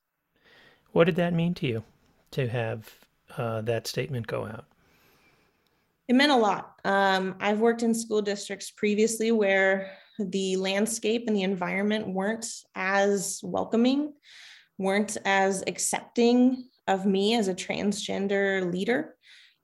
What 0.96 1.04
did 1.04 1.16
that 1.16 1.34
mean 1.34 1.52
to 1.56 1.66
you 1.66 1.84
to 2.30 2.48
have 2.48 2.90
uh, 3.36 3.60
that 3.60 3.86
statement 3.86 4.26
go 4.26 4.46
out? 4.46 4.64
It 6.08 6.14
meant 6.14 6.32
a 6.32 6.36
lot. 6.36 6.76
Um, 6.86 7.34
I've 7.38 7.60
worked 7.60 7.82
in 7.82 7.92
school 7.92 8.22
districts 8.22 8.70
previously 8.70 9.30
where 9.30 9.92
the 10.18 10.56
landscape 10.56 11.24
and 11.26 11.36
the 11.36 11.42
environment 11.42 12.08
weren't 12.08 12.46
as 12.74 13.40
welcoming, 13.42 14.14
weren't 14.78 15.18
as 15.26 15.62
accepting 15.66 16.70
of 16.88 17.04
me 17.04 17.34
as 17.34 17.48
a 17.48 17.54
transgender 17.54 18.72
leader. 18.72 19.16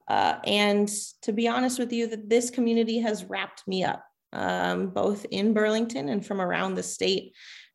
Uh, 0.09 0.35
and 0.45 0.91
to 1.23 1.33
be 1.33 1.49
honest 1.49 1.79
with 1.79 1.95
you, 1.95 2.09
that 2.09 2.29
this 2.29 2.51
community 2.51 2.99
has 2.99 3.25
wrapped 3.25 3.67
me 3.67 3.85
up, 3.85 4.05
um, 4.35 4.91
both 4.91 5.25
in 5.31 5.55
Burlington 5.55 6.11
and 6.11 6.27
from 6.27 6.43
around 6.43 6.75
the 6.75 6.83
state. 6.83 7.33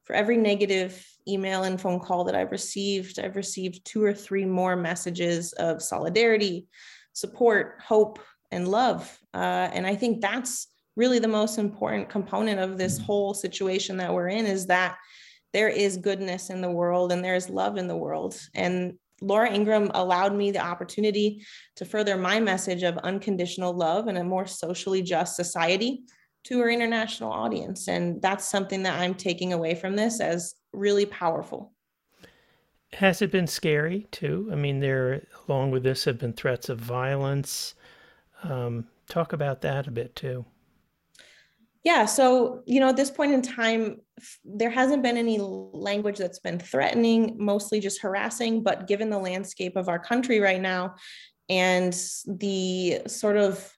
For 0.07 0.13
every 0.13 0.37
negative 0.37 1.05
email 1.27 1.63
and 1.63 1.79
phone 1.79 1.99
call 1.99 2.23
that 2.23 2.35
I've 2.35 2.53
received, 2.53 3.19
I've 3.19 3.35
received 3.35 3.83
two 3.83 4.01
or 4.01 4.13
three 4.13 4.45
more 4.45 4.77
messages 4.77 5.51
of 5.51 5.81
solidarity, 5.81 6.67
support, 7.11 7.81
hope, 7.85 8.19
and 8.49 8.69
love. 8.69 9.19
Uh, 9.33 9.69
and 9.73 9.85
I 9.85 9.97
think 9.97 10.21
that's 10.21 10.67
really 10.95 11.19
the 11.19 11.27
most 11.27 11.57
important 11.57 12.07
component 12.07 12.57
of 12.61 12.77
this 12.77 12.97
whole 12.97 13.33
situation 13.33 13.97
that 13.97 14.13
we're 14.13 14.29
in 14.29 14.45
is 14.45 14.67
that 14.67 14.95
there 15.51 15.67
is 15.67 15.97
goodness 15.97 16.49
in 16.49 16.61
the 16.61 16.71
world 16.71 17.11
and 17.11 17.21
there 17.21 17.35
is 17.35 17.49
love 17.49 17.75
in 17.75 17.89
the 17.89 17.97
world. 17.97 18.39
And 18.55 18.93
Laura 19.21 19.51
Ingraham 19.51 19.91
allowed 19.93 20.33
me 20.33 20.51
the 20.51 20.65
opportunity 20.65 21.45
to 21.75 21.83
further 21.83 22.15
my 22.15 22.39
message 22.39 22.83
of 22.83 22.97
unconditional 22.99 23.73
love 23.73 24.07
and 24.07 24.17
a 24.17 24.23
more 24.23 24.47
socially 24.47 25.01
just 25.01 25.35
society 25.35 26.03
to 26.45 26.61
our 26.61 26.69
international 26.69 27.31
audience. 27.31 27.87
And 27.87 28.21
that's 28.21 28.45
something 28.45 28.83
that 28.83 28.99
I'm 28.99 29.15
taking 29.15 29.53
away 29.53 29.75
from 29.75 29.95
this 29.95 30.21
as 30.21 30.55
really 30.73 31.05
powerful. 31.05 31.73
Has 32.93 33.21
it 33.21 33.31
been 33.31 33.47
scary 33.47 34.07
too? 34.11 34.49
I 34.51 34.55
mean, 34.55 34.79
there, 34.79 35.27
along 35.47 35.71
with 35.71 35.83
this, 35.83 36.05
have 36.05 36.17
been 36.17 36.33
threats 36.33 36.69
of 36.69 36.79
violence. 36.79 37.75
Um, 38.43 38.87
talk 39.09 39.33
about 39.33 39.61
that 39.61 39.87
a 39.87 39.91
bit 39.91 40.15
too. 40.15 40.45
Yeah. 41.83 42.05
So, 42.05 42.63
you 42.65 42.79
know, 42.79 42.89
at 42.89 42.97
this 42.97 43.11
point 43.11 43.33
in 43.33 43.41
time, 43.41 44.01
there 44.43 44.69
hasn't 44.69 45.03
been 45.03 45.15
any 45.15 45.37
language 45.39 46.17
that's 46.17 46.39
been 46.39 46.59
threatening, 46.59 47.35
mostly 47.37 47.79
just 47.79 48.01
harassing. 48.01 48.63
But 48.63 48.87
given 48.87 49.09
the 49.09 49.19
landscape 49.19 49.75
of 49.75 49.87
our 49.87 49.99
country 49.99 50.39
right 50.39 50.61
now 50.61 50.95
and 51.49 51.93
the 52.25 53.01
sort 53.07 53.37
of 53.37 53.76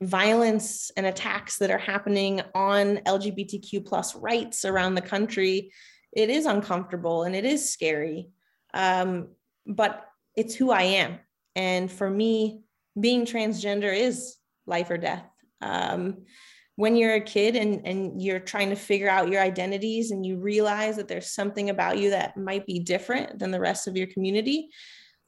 violence 0.00 0.90
and 0.96 1.06
attacks 1.06 1.58
that 1.58 1.70
are 1.70 1.78
happening 1.78 2.40
on 2.54 2.98
LGBTQ 2.98 3.84
plus 3.84 4.14
rights 4.14 4.64
around 4.64 4.94
the 4.94 5.00
country, 5.00 5.72
it 6.12 6.30
is 6.30 6.46
uncomfortable 6.46 7.24
and 7.24 7.34
it 7.34 7.44
is 7.44 7.70
scary. 7.70 8.28
Um, 8.74 9.28
but 9.66 10.06
it's 10.36 10.54
who 10.54 10.70
I 10.70 10.82
am. 10.82 11.18
And 11.56 11.90
for 11.90 12.08
me, 12.08 12.60
being 12.98 13.26
transgender 13.26 13.94
is 13.94 14.36
life 14.66 14.90
or 14.90 14.98
death. 14.98 15.24
Um, 15.60 16.18
when 16.76 16.94
you're 16.94 17.14
a 17.14 17.20
kid 17.20 17.56
and, 17.56 17.84
and 17.84 18.22
you're 18.22 18.38
trying 18.38 18.70
to 18.70 18.76
figure 18.76 19.08
out 19.08 19.28
your 19.28 19.42
identities 19.42 20.12
and 20.12 20.24
you 20.24 20.36
realize 20.36 20.96
that 20.96 21.08
there's 21.08 21.32
something 21.32 21.70
about 21.70 21.98
you 21.98 22.10
that 22.10 22.36
might 22.36 22.66
be 22.66 22.78
different 22.78 23.40
than 23.40 23.50
the 23.50 23.58
rest 23.58 23.88
of 23.88 23.96
your 23.96 24.06
community, 24.06 24.68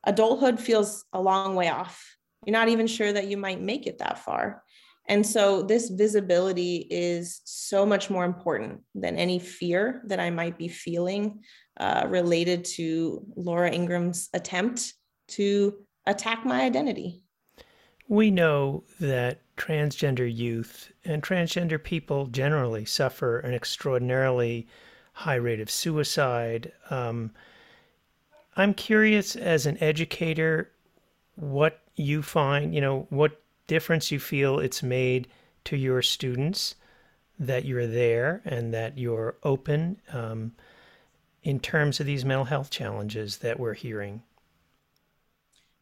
adulthood 0.05 0.61
feels 0.61 1.05
a 1.13 1.21
long 1.21 1.57
way 1.57 1.69
off. 1.69 2.17
You're 2.45 2.53
not 2.53 2.69
even 2.69 2.87
sure 2.87 3.13
that 3.13 3.29
you 3.29 3.37
might 3.37 3.61
make 3.61 3.87
it 3.87 3.99
that 3.99 4.19
far. 4.19 4.63
And 5.09 5.27
so 5.27 5.63
this 5.63 5.91
visibility 5.91 6.87
is 6.91 7.41
so 7.45 7.85
much 7.85 8.11
more 8.11 8.25
important 8.25 8.81
than 8.95 9.17
any 9.17 9.39
fear 9.39 10.03
that 10.07 10.21
I 10.21 10.31
might 10.31 10.57
be 10.57 10.69
feeling 10.69 11.41
uh, 11.79 12.07
related 12.09 12.65
to 12.77 13.27
Laura 13.35 13.71
Ingraham's 13.71 14.29
attempt 14.35 14.95
to 15.29 15.75
attack 16.07 16.45
my 16.45 16.63
identity. 16.63 17.23
We 18.09 18.31
know 18.31 18.85
that 19.01 19.41
transgender 19.57 20.33
youth 20.33 20.91
and 21.05 21.23
transgender 21.23 21.83
people 21.83 22.27
generally 22.27 22.85
suffer 22.85 23.41
an 23.41 23.55
extraordinarily 23.55 24.67
high 25.13 25.37
rate 25.37 25.61
of 25.61 25.71
suicide. 25.71 26.73
Um, 26.91 27.33
I'm 28.57 28.75
curious, 28.75 29.37
as 29.37 29.67
an 29.67 29.77
educator, 29.83 30.71
what 31.37 31.81
you 32.01 32.23
find, 32.23 32.75
you 32.75 32.81
know, 32.81 33.07
what 33.11 33.41
difference 33.67 34.11
you 34.11 34.19
feel 34.19 34.59
it's 34.59 34.83
made 34.83 35.29
to 35.65 35.77
your 35.77 36.03
students 36.03 36.75
that 37.39 37.65
you're 37.65 37.87
there 37.87 38.43
and 38.45 38.75
that 38.75 38.99
you're 38.99 39.37
open 39.43 40.01
um, 40.13 40.53
in 41.43 41.61
terms 41.61 42.01
of 42.01 42.07
these 42.07 42.25
mental 42.25 42.45
health 42.45 42.71
challenges 42.71 43.39
that 43.39 43.59
we're 43.59 43.75
hearing. 43.75 44.23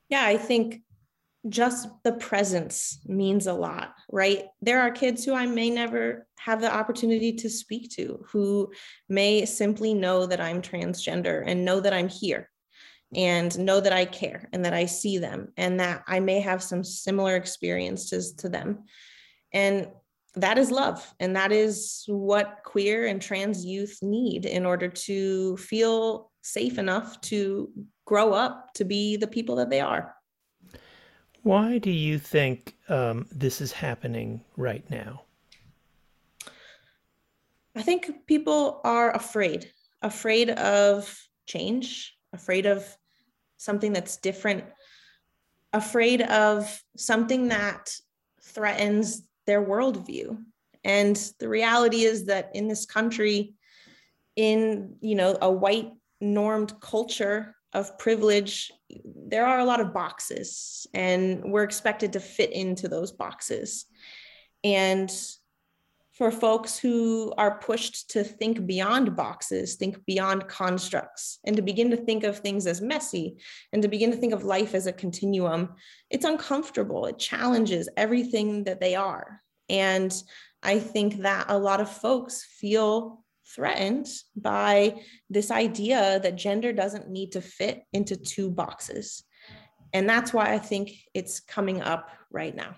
Yeah, 0.08 0.24
I 0.24 0.36
think 0.36 0.82
just 1.48 1.88
the 2.02 2.12
presence 2.12 2.98
means 3.06 3.46
a 3.46 3.52
lot, 3.52 3.94
right? 4.10 4.46
There 4.60 4.80
are 4.80 4.90
kids 4.90 5.24
who 5.24 5.34
I 5.34 5.46
may 5.46 5.70
never 5.70 6.26
have 6.38 6.60
the 6.60 6.72
opportunity 6.72 7.32
to 7.32 7.48
speak 7.48 7.90
to 7.92 8.24
who 8.28 8.70
may 9.08 9.44
simply 9.44 9.94
know 9.94 10.26
that 10.26 10.40
I'm 10.40 10.62
transgender 10.62 11.42
and 11.46 11.64
know 11.64 11.80
that 11.80 11.92
I'm 11.92 12.08
here 12.08 12.50
and 13.14 13.58
know 13.58 13.80
that 13.80 13.92
I 13.92 14.04
care 14.04 14.48
and 14.52 14.64
that 14.64 14.74
I 14.74 14.86
see 14.86 15.18
them 15.18 15.52
and 15.56 15.80
that 15.80 16.04
I 16.06 16.20
may 16.20 16.40
have 16.40 16.62
some 16.62 16.84
similar 16.84 17.36
experiences 17.36 18.32
to 18.34 18.48
them. 18.48 18.84
And 19.52 19.88
that 20.34 20.58
is 20.58 20.70
love. 20.70 21.14
And 21.18 21.34
that 21.36 21.52
is 21.52 22.04
what 22.06 22.58
queer 22.64 23.06
and 23.06 23.20
trans 23.20 23.64
youth 23.64 23.98
need 24.02 24.44
in 24.44 24.66
order 24.66 24.88
to 24.88 25.56
feel 25.56 26.30
safe 26.42 26.78
enough 26.78 27.20
to 27.22 27.70
grow 28.04 28.32
up 28.32 28.72
to 28.74 28.84
be 28.84 29.16
the 29.16 29.26
people 29.26 29.56
that 29.56 29.70
they 29.70 29.80
are. 29.80 30.14
Why 31.42 31.78
do 31.78 31.90
you 31.90 32.18
think 32.18 32.76
um, 32.88 33.26
this 33.30 33.60
is 33.60 33.72
happening 33.72 34.44
right 34.56 34.88
now? 34.90 35.22
I 37.74 37.82
think 37.82 38.26
people 38.26 38.80
are 38.84 39.14
afraid, 39.14 39.70
afraid 40.02 40.50
of 40.50 41.16
change, 41.46 42.17
afraid 42.32 42.66
of 42.66 42.84
something 43.56 43.92
that's 43.92 44.16
different, 44.16 44.64
afraid 45.72 46.22
of 46.22 46.82
something 46.96 47.48
that 47.48 47.94
threatens 48.42 49.22
their 49.46 49.64
worldview. 49.64 50.38
And 50.84 51.16
the 51.38 51.48
reality 51.48 52.02
is 52.02 52.26
that 52.26 52.50
in 52.54 52.68
this 52.68 52.86
country, 52.86 53.54
in 54.36 54.96
you 55.00 55.16
know 55.16 55.36
a 55.42 55.50
white 55.50 55.90
normed 56.20 56.80
culture 56.80 57.56
of 57.72 57.98
privilege, 57.98 58.70
there 59.14 59.46
are 59.46 59.58
a 59.58 59.64
lot 59.64 59.80
of 59.80 59.92
boxes, 59.92 60.86
and 60.94 61.52
we're 61.52 61.64
expected 61.64 62.12
to 62.12 62.20
fit 62.20 62.52
into 62.52 62.88
those 62.88 63.12
boxes. 63.12 63.86
And 64.64 65.10
for 66.18 66.32
folks 66.32 66.76
who 66.76 67.32
are 67.38 67.60
pushed 67.60 68.10
to 68.10 68.24
think 68.24 68.66
beyond 68.66 69.14
boxes, 69.14 69.76
think 69.76 70.04
beyond 70.04 70.48
constructs, 70.48 71.38
and 71.46 71.54
to 71.54 71.62
begin 71.62 71.92
to 71.92 71.96
think 71.96 72.24
of 72.24 72.36
things 72.36 72.66
as 72.66 72.80
messy 72.80 73.38
and 73.72 73.82
to 73.82 73.88
begin 73.88 74.10
to 74.10 74.16
think 74.16 74.32
of 74.32 74.42
life 74.42 74.74
as 74.74 74.88
a 74.88 74.92
continuum, 74.92 75.68
it's 76.10 76.24
uncomfortable. 76.24 77.06
It 77.06 77.20
challenges 77.20 77.88
everything 77.96 78.64
that 78.64 78.80
they 78.80 78.96
are. 78.96 79.40
And 79.68 80.12
I 80.60 80.80
think 80.80 81.18
that 81.18 81.46
a 81.50 81.56
lot 81.56 81.80
of 81.80 81.88
folks 81.88 82.42
feel 82.42 83.24
threatened 83.54 84.08
by 84.34 85.00
this 85.30 85.52
idea 85.52 86.18
that 86.20 86.34
gender 86.34 86.72
doesn't 86.72 87.08
need 87.08 87.30
to 87.32 87.40
fit 87.40 87.84
into 87.92 88.16
two 88.16 88.50
boxes. 88.50 89.22
And 89.92 90.08
that's 90.08 90.32
why 90.32 90.52
I 90.52 90.58
think 90.58 90.90
it's 91.14 91.38
coming 91.38 91.80
up 91.80 92.10
right 92.32 92.56
now. 92.56 92.74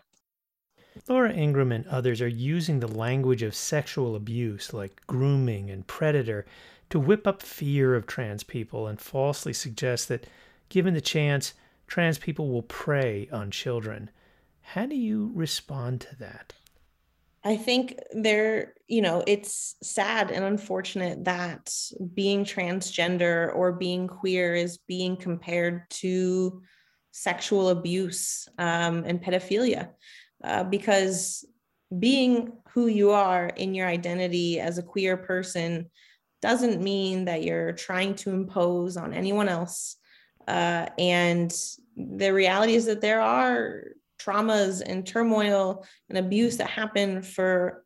Laura 1.08 1.32
Ingraham 1.32 1.72
and 1.72 1.86
others 1.86 2.20
are 2.20 2.28
using 2.28 2.80
the 2.80 2.88
language 2.88 3.42
of 3.42 3.54
sexual 3.54 4.14
abuse, 4.16 4.72
like 4.72 5.00
grooming 5.06 5.70
and 5.70 5.86
predator, 5.86 6.46
to 6.90 6.98
whip 6.98 7.26
up 7.26 7.42
fear 7.42 7.94
of 7.94 8.06
trans 8.06 8.42
people 8.42 8.86
and 8.86 9.00
falsely 9.00 9.52
suggest 9.52 10.08
that, 10.08 10.26
given 10.68 10.94
the 10.94 11.00
chance, 11.00 11.54
trans 11.86 12.18
people 12.18 12.48
will 12.48 12.62
prey 12.62 13.28
on 13.32 13.50
children. 13.50 14.10
How 14.60 14.86
do 14.86 14.96
you 14.96 15.30
respond 15.34 16.00
to 16.02 16.16
that? 16.16 16.54
I 17.42 17.56
think 17.56 17.98
there, 18.12 18.74
you 18.86 19.00
know, 19.00 19.24
it's 19.26 19.76
sad 19.82 20.30
and 20.30 20.44
unfortunate 20.44 21.24
that 21.24 21.74
being 22.12 22.44
transgender 22.44 23.54
or 23.54 23.72
being 23.72 24.06
queer 24.06 24.54
is 24.54 24.78
being 24.86 25.16
compared 25.16 25.88
to 25.90 26.62
sexual 27.12 27.70
abuse 27.70 28.46
um, 28.58 29.04
and 29.04 29.22
pedophilia 29.22 29.90
uh, 30.44 30.64
because 30.64 31.44
being 31.98 32.52
who 32.72 32.86
you 32.86 33.10
are 33.10 33.46
in 33.46 33.74
your 33.74 33.88
identity 33.88 34.60
as 34.60 34.78
a 34.78 34.82
queer 34.82 35.16
person 35.16 35.90
doesn't 36.40 36.82
mean 36.82 37.26
that 37.26 37.42
you're 37.42 37.72
trying 37.72 38.14
to 38.14 38.30
impose 38.30 38.96
on 38.96 39.12
anyone 39.12 39.48
else. 39.48 39.96
Uh, 40.48 40.86
and 40.98 41.52
the 41.96 42.32
reality 42.32 42.74
is 42.74 42.86
that 42.86 43.00
there 43.00 43.20
are 43.20 43.84
traumas 44.20 44.82
and 44.84 45.06
turmoil 45.06 45.84
and 46.08 46.18
abuse 46.18 46.56
that 46.56 46.68
happen 46.68 47.22
for 47.22 47.84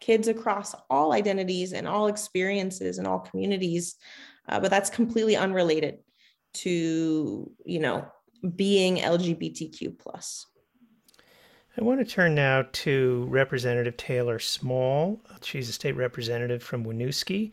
kids 0.00 0.28
across 0.28 0.74
all 0.90 1.12
identities 1.12 1.72
and 1.72 1.88
all 1.88 2.06
experiences 2.06 2.98
and 2.98 3.06
all 3.06 3.18
communities 3.18 3.96
uh, 4.48 4.60
but 4.60 4.70
that's 4.70 4.90
completely 4.90 5.36
unrelated 5.36 5.98
to 6.54 7.50
you 7.64 7.78
know 7.78 8.06
being 8.54 8.96
lgbtq 8.98 9.98
plus 9.98 10.46
I 11.78 11.84
want 11.84 12.00
to 12.00 12.06
turn 12.06 12.34
now 12.34 12.64
to 12.72 13.26
Representative 13.28 13.98
Taylor 13.98 14.38
Small. 14.38 15.20
She's 15.42 15.68
a 15.68 15.74
state 15.74 15.94
representative 15.94 16.62
from 16.62 16.86
Winooski 16.86 17.52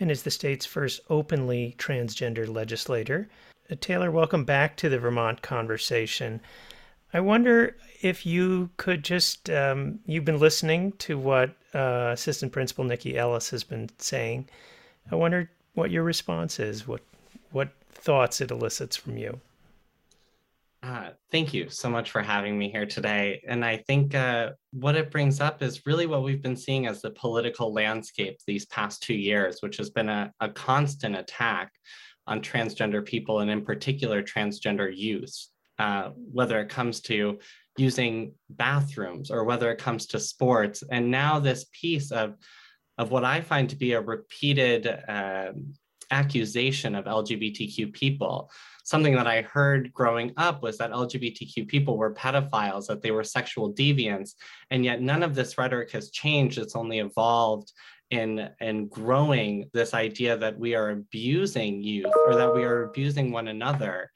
and 0.00 0.10
is 0.10 0.24
the 0.24 0.30
state's 0.32 0.66
first 0.66 1.02
openly 1.08 1.76
transgender 1.78 2.52
legislator. 2.52 3.28
Uh, 3.70 3.76
Taylor, 3.80 4.10
welcome 4.10 4.44
back 4.44 4.76
to 4.78 4.88
the 4.88 4.98
Vermont 4.98 5.42
conversation. 5.42 6.40
I 7.14 7.20
wonder 7.20 7.76
if 8.02 8.26
you 8.26 8.70
could 8.76 9.04
just, 9.04 9.48
um, 9.50 10.00
you've 10.04 10.24
been 10.24 10.40
listening 10.40 10.90
to 10.98 11.16
what 11.16 11.50
uh, 11.72 12.10
Assistant 12.12 12.50
Principal 12.50 12.82
Nikki 12.82 13.16
Ellis 13.16 13.50
has 13.50 13.62
been 13.62 13.88
saying. 13.98 14.48
I 15.12 15.14
wonder 15.14 15.48
what 15.74 15.92
your 15.92 16.02
response 16.02 16.58
is, 16.58 16.88
what, 16.88 17.02
what 17.52 17.68
thoughts 17.92 18.40
it 18.40 18.50
elicits 18.50 18.96
from 18.96 19.16
you. 19.16 19.38
Uh, 20.82 21.10
thank 21.30 21.52
you 21.52 21.68
so 21.68 21.90
much 21.90 22.10
for 22.10 22.22
having 22.22 22.58
me 22.58 22.70
here 22.70 22.86
today. 22.86 23.42
And 23.46 23.64
I 23.64 23.76
think 23.76 24.14
uh, 24.14 24.50
what 24.72 24.96
it 24.96 25.10
brings 25.10 25.38
up 25.40 25.62
is 25.62 25.84
really 25.84 26.06
what 26.06 26.22
we've 26.22 26.42
been 26.42 26.56
seeing 26.56 26.86
as 26.86 27.02
the 27.02 27.10
political 27.10 27.72
landscape 27.72 28.38
these 28.46 28.64
past 28.66 29.02
two 29.02 29.14
years, 29.14 29.58
which 29.60 29.76
has 29.76 29.90
been 29.90 30.08
a, 30.08 30.32
a 30.40 30.48
constant 30.48 31.16
attack 31.16 31.70
on 32.26 32.40
transgender 32.40 33.04
people 33.04 33.40
and 33.40 33.50
in 33.50 33.62
particular 33.62 34.22
transgender 34.22 34.90
youth. 34.94 35.48
Uh, 35.78 36.10
whether 36.30 36.60
it 36.60 36.68
comes 36.68 37.00
to 37.00 37.38
using 37.78 38.34
bathrooms 38.50 39.30
or 39.30 39.44
whether 39.44 39.70
it 39.70 39.78
comes 39.78 40.04
to 40.04 40.20
sports. 40.20 40.84
And 40.90 41.10
now 41.10 41.38
this 41.38 41.64
piece 41.72 42.12
of, 42.12 42.34
of 42.98 43.10
what 43.10 43.24
I 43.24 43.40
find 43.40 43.70
to 43.70 43.76
be 43.76 43.94
a 43.94 44.00
repeated 44.02 44.86
um, 45.08 45.72
accusation 46.10 46.94
of 46.94 47.06
LGBTQ 47.06 47.94
people. 47.94 48.50
Something 48.84 49.14
that 49.14 49.26
I 49.26 49.42
heard 49.42 49.92
growing 49.92 50.32
up 50.36 50.62
was 50.62 50.78
that 50.78 50.90
LGBTQ 50.90 51.68
people 51.68 51.96
were 51.96 52.14
pedophiles, 52.14 52.86
that 52.86 53.02
they 53.02 53.10
were 53.10 53.24
sexual 53.24 53.72
deviants, 53.72 54.34
and 54.70 54.84
yet 54.84 55.00
none 55.00 55.22
of 55.22 55.34
this 55.34 55.58
rhetoric 55.58 55.90
has 55.92 56.10
changed. 56.10 56.58
It's 56.58 56.76
only 56.76 56.98
evolved 56.98 57.72
in, 58.10 58.48
in 58.60 58.88
growing 58.88 59.70
this 59.72 59.94
idea 59.94 60.36
that 60.36 60.58
we 60.58 60.74
are 60.74 60.90
abusing 60.90 61.82
youth 61.82 62.12
or 62.26 62.34
that 62.34 62.54
we 62.54 62.64
are 62.64 62.84
abusing 62.84 63.30
one 63.30 63.48
another 63.48 64.10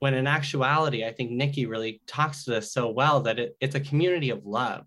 when 0.00 0.14
in 0.14 0.26
actuality, 0.26 1.04
I 1.04 1.12
think 1.12 1.30
Nikki 1.30 1.66
really 1.66 2.00
talks 2.06 2.44
to 2.44 2.52
this 2.52 2.72
so 2.72 2.90
well 2.90 3.20
that 3.22 3.38
it, 3.38 3.56
it's 3.60 3.74
a 3.74 3.80
community 3.80 4.30
of 4.30 4.46
love, 4.46 4.84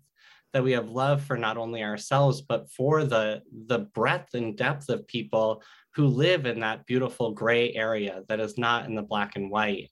that 0.52 0.64
we 0.64 0.72
have 0.72 0.88
love 0.88 1.22
for 1.22 1.36
not 1.36 1.56
only 1.56 1.82
ourselves, 1.82 2.40
but 2.40 2.70
for 2.70 3.04
the, 3.04 3.42
the 3.66 3.80
breadth 3.80 4.34
and 4.34 4.56
depth 4.56 4.88
of 4.88 5.06
people 5.06 5.62
who 5.94 6.06
live 6.06 6.46
in 6.46 6.60
that 6.60 6.86
beautiful 6.86 7.32
gray 7.32 7.72
area 7.74 8.22
that 8.28 8.40
is 8.40 8.56
not 8.56 8.86
in 8.86 8.94
the 8.94 9.02
black 9.02 9.36
and 9.36 9.50
white. 9.50 9.90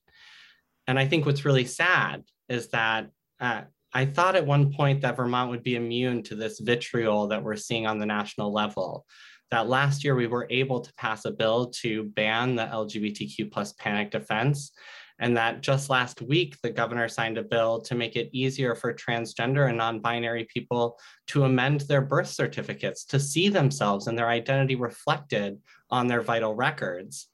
And 0.86 0.98
I 0.98 1.06
think 1.06 1.26
what's 1.26 1.44
really 1.44 1.66
sad 1.66 2.22
is 2.48 2.68
that 2.68 3.10
uh, 3.38 3.62
I 3.92 4.06
thought 4.06 4.36
at 4.36 4.46
one 4.46 4.72
point 4.72 5.02
that 5.02 5.16
Vermont 5.16 5.50
would 5.50 5.62
be 5.62 5.76
immune 5.76 6.22
to 6.24 6.34
this 6.34 6.60
vitriol 6.60 7.26
that 7.28 7.42
we're 7.42 7.56
seeing 7.56 7.86
on 7.86 7.98
the 7.98 8.06
national 8.06 8.52
level. 8.52 9.04
That 9.50 9.68
last 9.68 10.04
year 10.04 10.14
we 10.14 10.28
were 10.28 10.46
able 10.48 10.80
to 10.80 10.94
pass 10.94 11.24
a 11.24 11.30
bill 11.30 11.70
to 11.80 12.04
ban 12.04 12.54
the 12.54 12.66
LGBTQ 12.66 13.50
plus 13.50 13.72
panic 13.72 14.10
defense 14.10 14.72
and 15.20 15.36
that 15.36 15.60
just 15.60 15.90
last 15.90 16.22
week, 16.22 16.56
the 16.62 16.70
governor 16.70 17.06
signed 17.06 17.36
a 17.36 17.42
bill 17.42 17.82
to 17.82 17.94
make 17.94 18.16
it 18.16 18.30
easier 18.32 18.74
for 18.74 18.92
transgender 18.94 19.68
and 19.68 19.76
non 19.76 20.00
binary 20.00 20.48
people 20.52 20.98
to 21.28 21.44
amend 21.44 21.82
their 21.82 22.00
birth 22.00 22.28
certificates 22.28 23.04
to 23.04 23.20
see 23.20 23.50
themselves 23.50 24.06
and 24.06 24.18
their 24.18 24.28
identity 24.28 24.76
reflected 24.76 25.58
on 25.90 26.06
their 26.06 26.22
vital 26.22 26.54
records. 26.54 27.28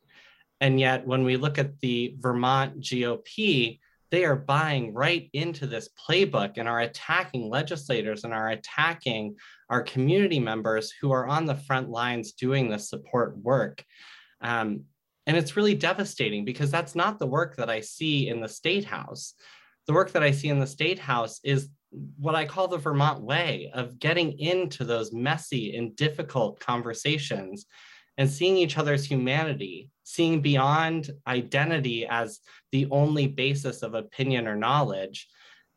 And 0.61 0.81
yet, 0.81 1.07
when 1.07 1.23
we 1.23 1.37
look 1.37 1.59
at 1.59 1.79
the 1.79 2.17
Vermont 2.19 2.81
GOP, 2.81 3.79
they 4.11 4.25
are 4.25 4.37
buying 4.37 4.93
right 4.93 5.29
into 5.33 5.67
this 5.67 5.89
playbook 6.09 6.55
and 6.57 6.69
are 6.69 6.81
attacking 6.81 7.49
legislators 7.49 8.25
and 8.25 8.33
are 8.33 8.51
attacking 8.51 9.37
our 9.71 9.83
community 9.83 10.41
members 10.41 10.93
who 11.01 11.13
are 11.13 11.27
on 11.27 11.45
the 11.45 11.55
front 11.55 11.89
lines 11.91 12.33
doing 12.33 12.69
the 12.69 12.79
support 12.79 13.37
work. 13.39 13.85
Um, 14.41 14.85
and 15.27 15.37
it's 15.37 15.57
really 15.57 15.75
devastating 15.75 16.45
because 16.45 16.71
that's 16.71 16.95
not 16.95 17.19
the 17.19 17.27
work 17.27 17.57
that 17.57 17.71
I 17.71 17.81
see 17.81 18.29
in 18.29 18.41
the 18.41 18.49
State 18.49 18.85
House. 18.85 19.35
The 19.87 19.93
work 19.93 20.13
that 20.13 20.23
I 20.23 20.31
see 20.31 20.49
in 20.49 20.59
the 20.59 20.67
State 20.67 20.99
House 20.99 21.41
is 21.43 21.69
what 22.19 22.35
I 22.35 22.45
call 22.45 22.69
the 22.69 22.79
Vermont 22.79 23.23
way 23.23 23.71
of 23.75 23.99
getting 23.99 24.39
into 24.39 24.85
those 24.85 25.13
messy 25.13 25.77
and 25.77 25.97
difficult 25.97 26.61
conversations 26.61 27.67
and 28.19 28.31
seeing 28.31 28.57
each 28.57 28.79
other's 28.79 29.05
humanity, 29.05 29.91
seeing 30.03 30.41
beyond 30.41 31.11
identity 31.27 32.07
as 32.07 32.41
the 32.73 32.87
only 32.91 33.27
basis 33.27 33.83
of 33.83 33.95
opinion 33.95 34.47
or 34.47 34.57
knowledge, 34.57 35.29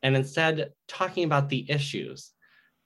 and 0.04 0.16
instead 0.16 0.72
talking 0.88 1.26
about 1.26 1.50
the 1.50 1.70
issues, 1.70 2.32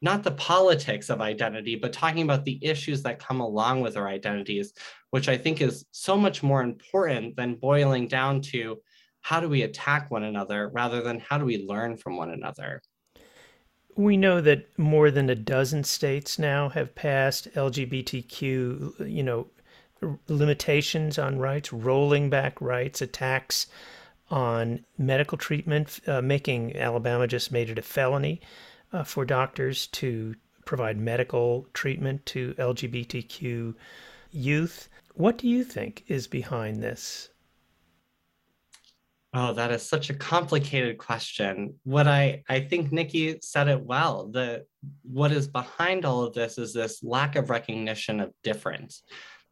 not 0.04 0.22
the 0.22 0.32
politics 0.32 1.10
of 1.10 1.22
identity, 1.22 1.78
but 1.78 1.94
talking 1.94 2.24
about 2.24 2.44
the 2.44 2.60
issues 2.62 3.02
that 3.02 3.20
come 3.20 3.40
along 3.40 3.80
with 3.80 3.96
our 3.96 4.10
identities, 4.10 4.74
which 5.12 5.30
I 5.30 5.38
think 5.38 5.62
is 5.62 5.86
so 5.92 6.18
much 6.18 6.44
more 6.44 6.62
important 6.62 7.38
than 7.38 7.56
boiling 7.56 8.10
down 8.10 8.42
to 8.52 8.82
how 9.22 9.40
do 9.40 9.48
we 9.48 9.62
attack 9.62 10.12
one 10.12 10.24
another 10.24 10.70
rather 10.74 11.02
than 11.02 11.22
how 11.22 11.38
do 11.38 11.46
we 11.46 11.66
learn 11.66 11.96
from 11.96 12.18
one 12.18 12.32
another. 12.32 12.82
We 13.96 14.18
know 14.18 14.42
that 14.42 14.78
more 14.78 15.10
than 15.10 15.30
a 15.30 15.36
dozen 15.36 15.86
states 15.86 16.38
now 16.38 16.68
have 16.70 16.96
passed 16.96 17.48
LGBTQ, 17.54 19.10
you 19.10 19.24
know, 19.24 19.48
limitations 20.28 21.18
on 21.18 21.40
rights, 21.40 21.72
rolling 21.72 22.30
back 22.30 22.60
rights, 22.60 23.02
attacks 23.02 23.68
on 24.30 24.84
medical 24.98 25.38
treatment, 25.38 26.02
uh, 26.08 26.22
making 26.22 26.76
Alabama 26.76 27.26
just 27.26 27.54
made 27.54 27.70
it 27.70 27.80
a 27.80 27.82
felony 27.82 28.42
uh, 28.94 29.04
for 29.04 29.26
doctors 29.26 29.88
to 29.88 30.36
provide 30.66 30.98
medical 30.98 31.68
treatment 31.74 32.26
to 32.28 32.54
LGBTQ 32.54 33.76
youth. 34.32 34.90
What 35.16 35.38
do 35.38 35.48
you 35.48 35.64
think 35.64 36.04
is 36.08 36.28
behind 36.28 36.82
this? 36.82 37.30
Oh, 39.36 39.52
that 39.54 39.72
is 39.72 39.82
such 39.82 40.12
a 40.12 40.14
complicated 40.14 41.00
question. 41.00 41.74
What 41.84 42.08
I, 42.08 42.44
I 42.48 42.60
think 42.60 42.92
Nikki 42.92 43.40
said 43.42 43.68
it 43.68 43.82
well. 43.82 44.28
The 44.28 44.66
what 45.02 45.32
is 45.32 45.48
behind 45.48 46.06
all 46.06 46.24
of 46.24 46.36
this 46.36 46.60
is 46.60 46.72
this 46.72 47.04
lack 47.04 47.36
of 47.36 47.50
recognition 47.50 48.20
of 48.20 48.32
difference, 48.44 49.02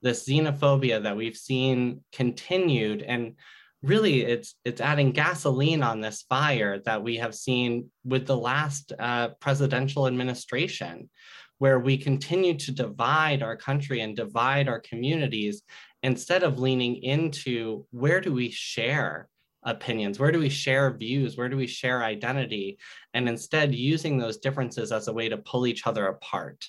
this 0.04 0.28
xenophobia 0.28 1.02
that 1.02 1.18
we've 1.18 1.36
seen 1.36 2.02
continued, 2.12 3.02
and 3.02 3.34
really 3.84 4.22
it's 4.22 4.56
it's 4.64 4.82
adding 4.82 5.12
gasoline 5.12 5.82
on 5.82 6.02
this 6.02 6.24
fire 6.30 6.80
that 6.86 7.02
we 7.02 7.18
have 7.18 7.34
seen 7.34 7.90
with 8.04 8.28
the 8.28 8.38
last 8.38 8.94
uh, 9.00 9.30
presidential 9.40 10.08
administration 10.08 11.10
where 11.58 11.80
we 11.80 11.98
continue 11.98 12.56
to 12.58 12.72
divide 12.72 13.44
our 13.44 13.56
country 13.56 14.02
and 14.02 14.16
divide 14.16 14.68
our 14.68 14.80
communities 14.80 15.64
instead 16.04 16.44
of 16.44 16.60
leaning 16.60 16.96
into 17.04 17.86
where 17.92 18.22
do 18.22 18.34
we 18.34 18.52
share 18.52 19.28
opinions 19.64 20.20
where 20.20 20.32
do 20.32 20.40
we 20.40 20.50
share 20.50 20.96
views 20.96 21.36
where 21.38 21.50
do 21.50 21.58
we 21.58 21.68
share 21.68 22.04
identity 22.04 22.78
and 23.16 23.28
instead 23.28 23.74
using 23.74 24.18
those 24.18 24.38
differences 24.38 24.92
as 24.92 25.08
a 25.08 25.14
way 25.14 25.30
to 25.30 25.38
pull 25.38 25.68
each 25.68 25.88
other 25.88 26.08
apart. 26.08 26.66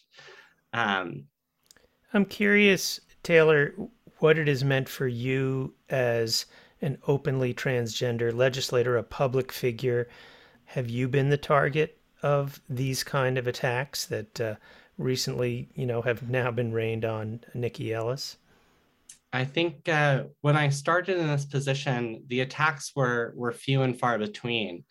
Um, 0.73 1.25
i'm 2.15 2.25
curious 2.25 3.01
taylor 3.23 3.75
what 4.19 4.39
it 4.39 4.47
has 4.47 4.63
meant 4.63 4.89
for 4.89 5.09
you 5.09 5.75
as 5.89 6.47
an 6.83 6.99
openly 7.07 7.55
transgender 7.55 8.35
legislator 8.35 8.97
a 8.97 9.03
public 9.03 9.53
figure 9.53 10.09
have 10.67 10.91
you 10.91 11.09
been 11.09 11.31
the 11.31 11.37
target 11.37 11.99
of 12.23 12.61
these 12.69 13.03
kind 13.03 13.39
of 13.39 13.47
attacks 13.47 14.05
that 14.07 14.41
uh, 14.41 14.55
recently 14.99 15.69
you 15.75 15.87
know 15.87 16.03
have 16.03 16.29
now 16.29 16.51
been 16.51 16.73
rained 16.73 17.05
on 17.05 17.41
nikki 17.55 17.93
ellis 17.93 18.37
I 19.33 19.45
think 19.45 19.89
uh, 19.89 20.25
when 20.43 20.57
I 20.57 20.69
started 20.69 21.17
in 21.17 21.27
this 21.27 21.47
position, 21.47 22.23
the 22.27 22.41
attacks 22.41 22.93
were 22.95 23.33
were 23.35 23.53
few 23.53 23.83
and 23.83 23.99
far 23.99 24.19
between. 24.19 24.85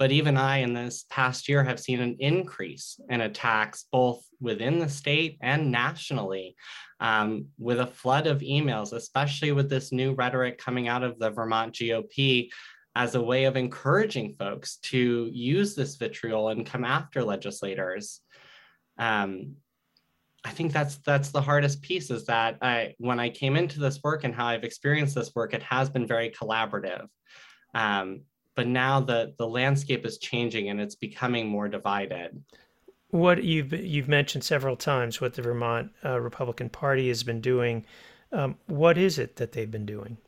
But 0.00 0.12
even 0.12 0.38
I, 0.38 0.60
in 0.60 0.72
this 0.72 1.04
past 1.10 1.46
year, 1.46 1.62
have 1.62 1.78
seen 1.78 2.00
an 2.00 2.16
increase 2.20 2.98
in 3.10 3.20
attacks 3.20 3.84
both 3.92 4.24
within 4.40 4.78
the 4.78 4.88
state 4.88 5.36
and 5.42 5.70
nationally, 5.70 6.56
um, 7.00 7.48
with 7.58 7.80
a 7.80 7.86
flood 7.86 8.26
of 8.26 8.40
emails, 8.40 8.94
especially 8.94 9.52
with 9.52 9.68
this 9.68 9.92
new 9.92 10.14
rhetoric 10.14 10.56
coming 10.56 10.88
out 10.88 11.02
of 11.02 11.18
the 11.18 11.28
Vermont 11.28 11.74
GOP 11.74 12.48
as 12.96 13.14
a 13.14 13.20
way 13.20 13.44
of 13.44 13.58
encouraging 13.58 14.36
folks 14.38 14.78
to 14.84 15.28
use 15.30 15.74
this 15.74 15.96
vitriol 15.96 16.48
and 16.48 16.64
come 16.64 16.86
after 16.86 17.22
legislators. 17.22 18.22
Um, 18.96 19.56
I 20.46 20.50
think 20.50 20.72
that's 20.72 20.96
that's 21.04 21.28
the 21.28 21.42
hardest 21.42 21.82
piece 21.82 22.10
is 22.10 22.24
that 22.24 22.56
I 22.62 22.94
when 22.96 23.20
I 23.20 23.28
came 23.28 23.54
into 23.54 23.78
this 23.78 24.00
work 24.02 24.24
and 24.24 24.34
how 24.34 24.46
I've 24.46 24.64
experienced 24.64 25.14
this 25.14 25.34
work, 25.34 25.52
it 25.52 25.62
has 25.62 25.90
been 25.90 26.06
very 26.06 26.30
collaborative. 26.30 27.06
Um, 27.74 28.22
but 28.60 28.66
now 28.66 29.00
the 29.00 29.32
the 29.38 29.48
landscape 29.48 30.04
is 30.04 30.18
changing 30.18 30.68
and 30.68 30.78
it's 30.78 30.94
becoming 30.94 31.48
more 31.48 31.66
divided. 31.66 32.44
What 33.08 33.42
you've 33.42 33.72
you've 33.72 34.06
mentioned 34.06 34.44
several 34.44 34.76
times 34.76 35.18
what 35.18 35.32
the 35.32 35.40
Vermont 35.40 35.92
uh, 36.04 36.20
Republican 36.20 36.68
Party 36.68 37.08
has 37.08 37.22
been 37.22 37.40
doing. 37.40 37.86
Um, 38.32 38.58
what 38.66 38.98
is 38.98 39.18
it 39.18 39.36
that 39.36 39.52
they've 39.52 39.70
been 39.70 39.86
doing? 39.86 40.18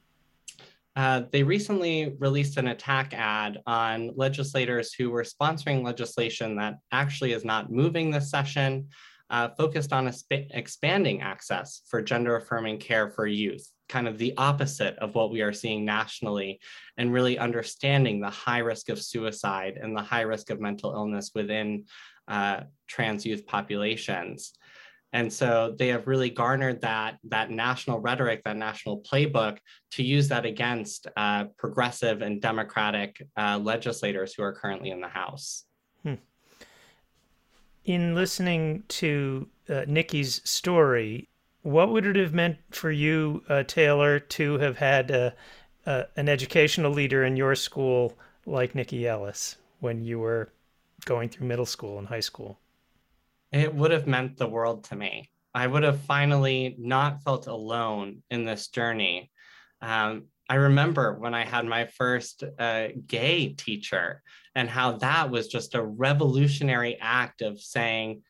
Uh, 0.97 1.25
they 1.31 1.43
recently 1.43 2.17
released 2.21 2.57
an 2.57 2.69
attack 2.69 3.13
ad 3.13 3.61
on 3.67 4.13
legislators 4.17 4.95
who 4.95 5.11
were 5.11 5.25
sponsoring 5.25 5.85
legislation 5.85 6.57
that 6.57 6.79
actually 6.91 7.33
is 7.33 7.45
not 7.45 7.71
moving 7.71 8.11
this 8.11 8.31
session 8.31 8.89
uh, 9.29 9.51
focused 9.59 9.93
on 9.93 10.11
expanding 10.31 11.21
access 11.21 11.83
for 11.87 12.01
gender 12.01 12.37
affirming 12.37 12.79
care 12.79 13.11
for 13.11 13.27
youth, 13.27 13.71
kind 13.93 14.09
of 14.09 14.17
the 14.17 14.33
opposite 14.39 14.97
of 14.97 15.15
what 15.15 15.31
we 15.31 15.43
are 15.43 15.53
seeing 15.53 15.85
nationally, 15.85 16.59
and 16.97 17.13
really 17.13 17.39
understanding 17.39 18.21
the 18.21 18.31
high 18.31 18.63
risk 18.71 18.89
of 18.89 18.99
suicide 19.01 19.79
and 19.81 19.95
the 19.95 20.09
high 20.13 20.23
risk 20.23 20.49
of 20.51 20.61
mental 20.61 20.95
illness 20.95 21.33
within 21.35 21.85
uh, 22.27 22.61
trans 22.87 23.27
youth 23.27 23.47
populations. 23.47 24.55
And 25.13 25.31
so 25.31 25.75
they 25.79 25.89
have 25.89 26.07
really 26.07 26.31
garnered 26.31 26.81
that, 26.81 27.19
that 27.29 27.51
national 27.51 28.01
rhetoric, 28.01 28.41
that 28.45 28.57
national 28.57 29.03
playbook 29.03 29.59
to 29.91 30.03
use 30.03 30.27
that 30.29 30.47
against 30.47 31.07
uh, 31.19 31.45
progressive 31.59 32.23
and 32.23 32.41
democratic 32.41 33.11
uh, 33.37 33.61
legislators 33.63 34.33
who 34.33 34.43
are 34.43 34.55
currently 34.55 34.91
in 34.91 35.03
the 35.03 35.09
House. 35.09 35.65
Hmm 36.03 36.15
in 37.85 38.15
listening 38.15 38.85
to 38.89 39.49
uh, 39.69 39.85
Nikki's 39.87 40.41
story, 40.49 41.29
what 41.63 41.91
would 41.91 42.07
it 42.07 42.17
have 42.17 42.35
meant 42.35 42.59
for 42.71 42.91
you, 42.91 43.43
uh, 43.49 43.63
Taylor, 43.63 44.19
to 44.19 44.59
have 44.59 44.77
had 44.77 45.11
uh, 45.11 45.31
uh, 45.87 46.05
an 46.17 46.29
educational 46.29 46.93
leader 46.93 47.25
in 47.25 47.37
your 47.37 47.55
school 47.55 48.17
like 48.47 48.75
Nikki 48.75 49.07
Ellis 49.07 49.57
when 49.81 50.03
you 50.03 50.19
were 50.19 50.51
going 51.05 51.29
through 51.29 51.47
middle 51.47 51.67
school 51.67 51.99
and 51.99 52.07
high 52.07 52.21
school? 52.21 52.59
It 53.53 53.75
would 53.75 53.91
have 53.91 54.07
meant 54.07 54.37
the 54.37 54.49
world 54.49 54.85
to 54.85 54.97
me. 54.97 55.31
I 55.55 55.67
would 55.67 55.83
have 55.83 56.01
finally 56.01 56.75
not 56.79 57.23
felt 57.23 57.47
alone 57.47 58.23
in 58.31 58.45
this 58.45 58.69
journey. 58.69 59.31
Um, 59.83 60.25
I 60.49 60.57
remember 60.57 61.15
when 61.15 61.35
I 61.35 61.45
had 61.45 61.67
my 61.67 61.87
first 61.87 62.43
uh, 62.59 62.89
gay 63.07 63.49
teacher 63.49 64.23
and 64.55 64.69
how 64.69 64.93
that 64.99 65.31
was 65.31 65.49
just 65.49 65.75
a 65.75 65.83
revolutionary 65.83 66.99
act 67.01 67.43
of 67.43 67.61
saying, 67.61 68.23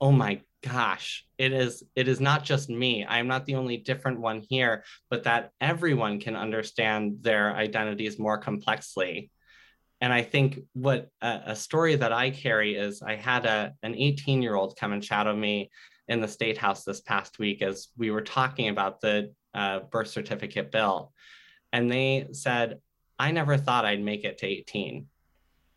oh 0.00 0.12
my 0.12 0.40
gosh, 0.62 1.26
it 1.38 1.52
is 1.52 1.82
it 1.96 2.08
is 2.08 2.20
not 2.20 2.44
just 2.44 2.68
me. 2.68 3.04
I'm 3.06 3.28
not 3.28 3.46
the 3.46 3.54
only 3.54 3.76
different 3.76 4.20
one 4.20 4.42
here, 4.48 4.84
but 5.08 5.24
that 5.24 5.50
everyone 5.60 6.20
can 6.20 6.36
understand 6.36 7.18
their 7.20 7.54
identities 7.54 8.18
more 8.18 8.38
complexly. 8.38 9.30
And 10.00 10.12
I 10.12 10.22
think 10.22 10.60
what 10.72 11.08
a, 11.20 11.40
a 11.46 11.56
story 11.56 11.94
that 11.96 12.12
I 12.12 12.30
carry 12.30 12.74
is 12.74 13.02
I 13.02 13.16
had 13.16 13.44
a, 13.46 13.74
an 13.82 13.94
18 13.94 14.42
year 14.42 14.54
old 14.54 14.76
come 14.76 14.92
and 14.92 15.04
shadow 15.04 15.34
me 15.34 15.70
in 16.08 16.20
the 16.20 16.28
state 16.28 16.58
house 16.58 16.84
this 16.84 17.00
past 17.00 17.38
week 17.38 17.62
as 17.62 17.88
we 17.96 18.10
were 18.10 18.22
talking 18.22 18.68
about 18.68 19.00
the 19.00 19.32
uh, 19.54 19.80
birth 19.90 20.08
certificate 20.08 20.70
bill 20.70 21.12
and 21.72 21.90
they 21.90 22.28
said, 22.32 22.80
I 23.18 23.30
never 23.30 23.56
thought 23.56 23.84
I'd 23.84 24.02
make 24.02 24.24
it 24.24 24.38
to 24.38 24.46
18. 24.46 25.06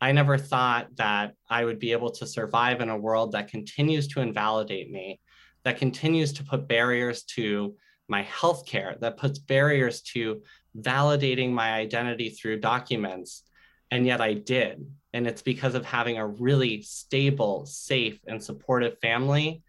I 0.04 0.12
never 0.12 0.38
thought 0.38 0.94
that 0.98 1.34
I 1.50 1.64
would 1.64 1.80
be 1.80 1.94
able 1.94 2.12
to 2.12 2.28
survive 2.28 2.82
in 2.82 2.90
a 2.90 2.98
world 2.98 3.32
that 3.32 3.48
continues 3.48 4.06
to 4.10 4.20
invalidate 4.20 4.92
me, 4.92 5.22
that 5.64 5.78
continues 5.78 6.34
to 6.34 6.44
put 6.44 6.68
barriers 6.68 7.24
to 7.36 7.78
my 8.10 8.24
healthcare, 8.26 9.00
that 9.00 9.16
puts 9.16 9.40
barriers 9.40 10.02
to 10.14 10.42
validating 10.78 11.54
my 11.54 11.72
identity 11.72 12.32
through 12.32 12.60
documents. 12.60 13.44
And 13.92 14.06
yet 14.06 14.20
I 14.20 14.34
did. 14.34 14.86
And 15.14 15.26
it's 15.26 15.42
because 15.42 15.74
of 15.74 15.86
having 15.86 16.18
a 16.18 16.28
really 16.28 16.82
stable, 16.82 17.66
safe, 17.66 18.20
and 18.28 18.44
supportive 18.44 19.00
family 19.00 19.64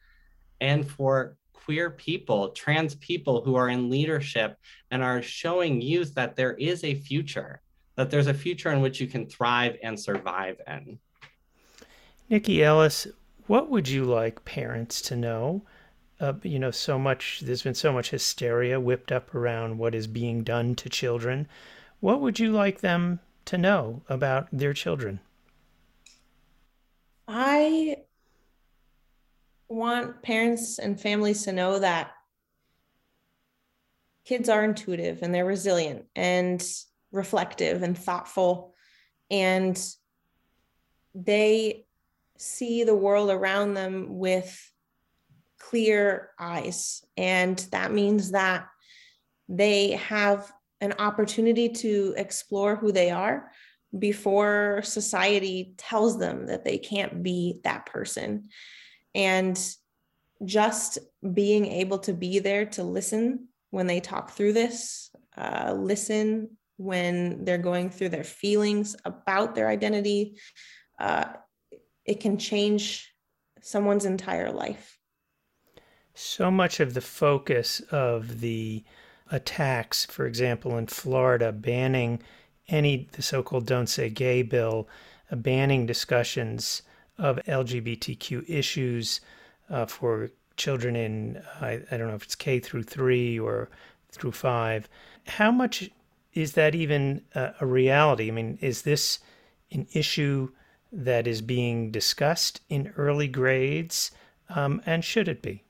and 0.61 0.85
for 0.85 1.37
queer 1.53 1.91
people, 1.91 2.49
trans 2.49 2.97
people 2.97 3.41
who 3.45 3.55
are 3.55 3.69
in 3.69 3.89
leadership 3.89 4.57
and 4.91 5.01
are 5.01 5.23
showing 5.23 5.81
youth 5.81 6.13
that 6.15 6.35
there 6.35 6.55
is 6.55 6.83
a 6.83 6.97
future, 6.97 7.63
that 7.97 8.11
there's 8.11 8.27
a 8.27 8.35
future 8.35 8.71
in 8.71 8.81
which 8.81 9.01
you 9.01 9.07
can 9.07 9.27
thrive 9.27 9.77
and 9.83 9.99
survive 9.99 10.61
in. 10.67 10.99
Nikki 12.29 12.65
Ellis, 12.65 13.07
what 13.47 13.71
would 13.71 13.89
you 13.89 14.05
like 14.05 14.45
parents 14.45 15.01
to 15.03 15.17
know? 15.17 15.63
Uh, 16.21 16.35
you 16.43 16.59
know, 16.59 16.71
so 16.71 16.99
much, 16.99 17.41
there's 17.41 17.63
been 17.63 17.75
so 17.75 17.93
much 17.93 18.11
hysteria 18.11 18.81
whipped 18.81 19.13
up 19.13 19.35
around 19.35 19.79
what 19.79 19.95
is 19.95 20.07
being 20.07 20.43
done 20.43 20.75
to 20.77 20.89
children. 20.89 21.47
What 22.01 22.21
would 22.21 22.39
you 22.39 22.51
like 22.51 22.81
them 22.81 23.21
to 23.47 23.59
know 23.59 24.03
about 24.09 24.49
their 24.53 24.73
children? 24.73 25.21
I 27.29 27.97
want 29.69 30.23
parents 30.23 30.79
and 30.79 31.01
families 31.01 31.43
to 31.45 31.53
know 31.53 31.79
that 31.79 32.13
kids 34.25 34.49
are 34.49 34.65
intuitive 34.65 35.23
and 35.23 35.35
they're 35.35 35.45
resilient 35.45 36.05
and 36.17 36.67
reflective 37.15 37.83
and 37.83 37.97
thoughtful. 37.97 38.75
And 39.31 39.81
they 41.15 41.87
see 42.37 42.85
the 42.85 42.95
world 42.95 43.31
around 43.31 43.75
them 43.75 44.19
with 44.19 44.73
clear 45.59 46.31
eyes. 46.39 47.05
And 47.17 47.57
that 47.71 47.93
means 47.93 48.33
that 48.33 48.67
they 49.49 49.93
have 49.93 50.53
an 50.81 50.95
opportunity 50.99 51.69
to 51.69 52.15
explore 52.17 52.77
who 52.77 52.93
they 52.93 53.11
are 53.11 53.51
before 53.97 54.81
society 54.83 55.75
tells 55.79 56.19
them 56.19 56.47
that 56.47 56.65
they 56.65 56.79
can't 56.79 57.23
be 57.23 57.61
that 57.63 57.87
person. 57.87 58.49
And 59.15 59.59
just 60.45 60.99
being 61.33 61.67
able 61.67 62.01
to 62.01 62.13
be 62.13 62.41
there 62.41 62.67
to 62.67 62.83
listen 62.83 63.49
when 63.71 63.87
they 63.87 64.01
talk 64.01 64.33
through 64.33 64.53
this, 64.53 65.11
uh, 65.37 65.75
listen 65.77 66.57
when 66.77 67.45
they're 67.45 67.59
going 67.59 67.91
through 67.91 68.09
their 68.11 68.25
feelings 68.25 68.97
about 69.05 69.55
their 69.55 69.69
identity, 69.69 70.39
uh, 70.99 71.27
it 72.05 72.21
can 72.21 72.39
change 72.39 73.13
someone's 73.61 74.05
entire 74.05 74.51
life. 74.51 74.99
So 76.15 76.51
much 76.51 76.81
of 76.81 76.95
the 76.95 77.01
focus 77.01 77.81
of 77.91 78.41
the 78.41 78.85
attacks, 79.31 80.05
for 80.07 80.27
example, 80.27 80.77
in 80.79 80.87
Florida, 80.87 81.51
banning 81.51 82.23
any, 82.69 83.09
the 83.13 83.23
so 83.23 83.43
called 83.43 83.67
Don't 83.67 83.89
Say 83.89 84.11
Gay 84.11 84.43
bill, 84.43 84.89
uh, 85.31 85.37
banning 85.37 85.87
discussions 85.87 86.83
of 87.19 87.37
LGBTQ 87.47 88.49
issues 88.49 89.21
uh, 89.71 89.87
for 89.87 90.31
children 90.57 90.95
in, 90.95 91.43
I, 91.61 91.81
I 91.91 91.97
don't 91.97 92.09
know 92.09 92.15
if 92.15 92.25
it's 92.25 92.35
K 92.35 92.61
through 92.61 92.85
three 92.85 93.39
or 93.39 93.71
through 94.11 94.33
five. 94.33 94.89
How 95.27 95.51
much 95.51 95.91
is 96.35 96.53
that 96.53 96.75
even 96.75 97.23
a, 97.35 97.67
reality? 97.67 98.29
I 98.29 98.33
mean, 98.33 98.59
is 98.61 98.83
this 98.83 99.21
an 99.73 99.87
issue 99.93 100.51
that 100.93 101.27
is 101.27 101.41
being 101.41 101.91
discussed 101.91 102.61
in 102.69 102.93
early 102.97 103.29
grades? 103.29 104.11
um, 104.49 104.83
and 104.87 105.05
should 105.05 105.29
it 105.29 105.43
be? 105.43 105.65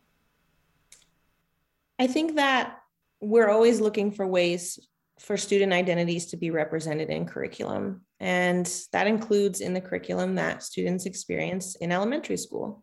I 1.98 2.07
think 2.07 2.37
that 2.37 2.79
we're 3.20 3.48
always 3.48 3.81
looking 3.81 4.11
for 4.11 4.27
ways 4.27 4.79
for 5.20 5.37
student 5.37 5.72
identities 5.72 6.27
to 6.27 6.37
be 6.37 6.50
represented 6.50 7.09
in 7.09 7.24
curriculum. 7.24 8.03
And 8.18 8.70
that 8.92 9.07
includes 9.07 9.61
in 9.61 9.72
the 9.72 9.81
curriculum 9.81 10.35
that 10.35 10.62
students 10.62 11.07
experience 11.07 11.77
in 11.77 11.92
elementary 11.92 12.37
school. 12.37 12.83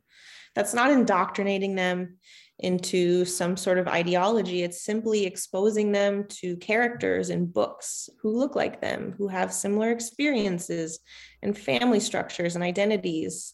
That's 0.55 0.73
not 0.73 0.91
indoctrinating 0.91 1.75
them 1.75 2.17
into 2.61 3.25
some 3.25 3.57
sort 3.57 3.77
of 3.77 3.87
ideology. 3.87 4.63
It's 4.63 4.83
simply 4.83 5.25
exposing 5.25 5.91
them 5.91 6.25
to 6.41 6.57
characters 6.57 7.29
in 7.29 7.45
books 7.47 8.09
who 8.21 8.31
look 8.31 8.55
like 8.55 8.81
them, 8.81 9.13
who 9.17 9.27
have 9.27 9.53
similar 9.53 9.91
experiences 9.91 10.99
and 11.41 11.57
family 11.57 11.99
structures 11.99 12.55
and 12.55 12.63
identities, 12.63 13.53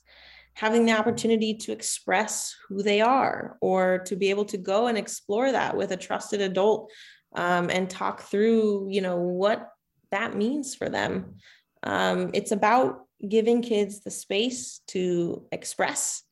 having 0.54 0.86
the 0.86 0.98
opportunity 0.98 1.54
to 1.54 1.72
express 1.72 2.56
who 2.68 2.84
they 2.84 3.02
are 3.02 3.58
or 3.62 4.00
to 4.00 4.16
be 4.16 4.30
able 4.30 4.46
to 4.46 4.58
go 4.58 4.88
and 4.88 4.98
explore 4.98 5.52
that 5.52 5.76
with 5.78 5.92
a 5.92 5.98
trusted 5.98 6.42
adult 6.42 6.92
um, 7.36 7.70
and 7.70 7.90
talk 7.90 8.22
through, 8.22 8.88
you 8.90 9.02
know, 9.02 9.18
what 9.18 9.70
that 10.12 10.36
means 10.36 10.76
for 10.76 10.90
them. 10.90 11.36
Um, 11.84 12.32
it's 12.34 12.52
about 12.52 13.02
giving 13.28 13.62
kids 13.62 14.02
the 14.02 14.12
space 14.12 14.82
to 14.88 15.46
express 15.52 16.24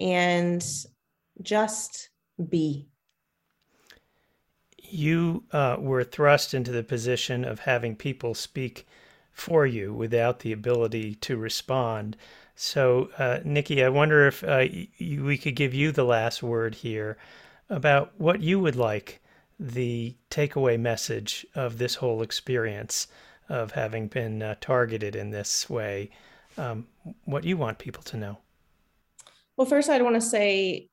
and 0.00 0.64
just 1.42 2.10
be. 2.48 2.88
You 4.78 5.44
uh, 5.52 5.76
were 5.78 6.04
thrust 6.04 6.54
into 6.54 6.70
the 6.70 6.82
position 6.82 7.44
of 7.44 7.60
having 7.60 7.96
people 7.96 8.34
speak 8.34 8.86
for 9.32 9.66
you 9.66 9.92
without 9.92 10.40
the 10.40 10.52
ability 10.52 11.16
to 11.16 11.36
respond. 11.36 12.16
So, 12.54 13.10
uh, 13.18 13.40
Nikki, 13.44 13.82
I 13.82 13.88
wonder 13.88 14.28
if 14.28 14.44
uh, 14.44 14.66
we 15.00 15.36
could 15.36 15.56
give 15.56 15.74
you 15.74 15.90
the 15.90 16.04
last 16.04 16.42
word 16.42 16.76
here 16.76 17.16
about 17.68 18.12
what 18.18 18.40
you 18.40 18.60
would 18.60 18.76
like 18.76 19.20
the 19.58 20.16
takeaway 20.30 20.78
message 20.78 21.46
of 21.54 21.78
this 21.78 21.96
whole 21.96 22.22
experience 22.22 23.06
of 23.48 23.72
having 23.72 24.08
been 24.08 24.42
uh, 24.42 24.54
targeted 24.60 25.14
in 25.14 25.30
this 25.30 25.68
way, 25.68 26.10
um, 26.56 26.86
what 27.24 27.44
you 27.44 27.56
want 27.56 27.78
people 27.78 28.02
to 28.02 28.16
know. 28.16 28.38
Well, 29.56 29.66
first, 29.66 29.88
I'd 29.88 30.02
want 30.02 30.16
to 30.16 30.20
say, 30.20 30.88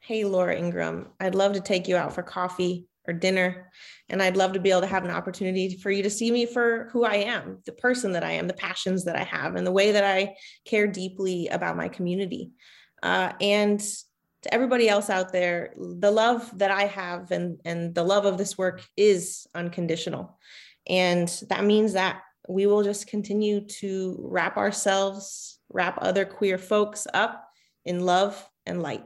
hey, 0.00 0.24
Laura 0.24 0.56
Ingraham, 0.56 1.08
I'd 1.20 1.34
love 1.34 1.52
to 1.54 1.60
take 1.60 1.88
you 1.88 1.96
out 1.96 2.14
for 2.14 2.22
coffee 2.22 2.86
or 3.08 3.14
dinner. 3.14 3.70
And 4.08 4.22
I'd 4.22 4.36
love 4.36 4.52
to 4.52 4.60
be 4.60 4.70
able 4.70 4.82
to 4.82 4.86
have 4.86 5.04
an 5.04 5.10
opportunity 5.10 5.76
for 5.78 5.90
you 5.90 6.02
to 6.02 6.10
see 6.10 6.30
me 6.30 6.46
for 6.46 6.90
who 6.92 7.04
I 7.04 7.16
am, 7.16 7.58
the 7.64 7.72
person 7.72 8.12
that 8.12 8.22
I 8.22 8.32
am, 8.32 8.46
the 8.46 8.54
passions 8.54 9.04
that 9.06 9.16
I 9.16 9.24
have, 9.24 9.56
and 9.56 9.66
the 9.66 9.72
way 9.72 9.92
that 9.92 10.04
I 10.04 10.36
care 10.66 10.86
deeply 10.86 11.48
about 11.48 11.76
my 11.76 11.88
community. 11.88 12.50
Uh, 13.02 13.32
and 13.40 13.80
to 13.80 14.54
everybody 14.54 14.88
else 14.88 15.10
out 15.10 15.32
there, 15.32 15.74
the 15.76 16.10
love 16.10 16.56
that 16.58 16.70
I 16.70 16.84
have 16.84 17.30
and, 17.30 17.58
and 17.64 17.94
the 17.94 18.04
love 18.04 18.26
of 18.26 18.38
this 18.38 18.56
work 18.56 18.86
is 18.96 19.46
unconditional. 19.54 20.38
And 20.86 21.28
that 21.48 21.64
means 21.64 21.94
that 21.94 22.22
we 22.48 22.66
will 22.66 22.82
just 22.82 23.08
continue 23.08 23.66
to 23.66 24.16
wrap 24.20 24.56
ourselves, 24.56 25.58
wrap 25.70 25.98
other 26.00 26.24
queer 26.24 26.56
folks 26.56 27.06
up 27.12 27.48
in 27.84 28.00
love 28.00 28.48
and 28.64 28.82
light. 28.82 29.04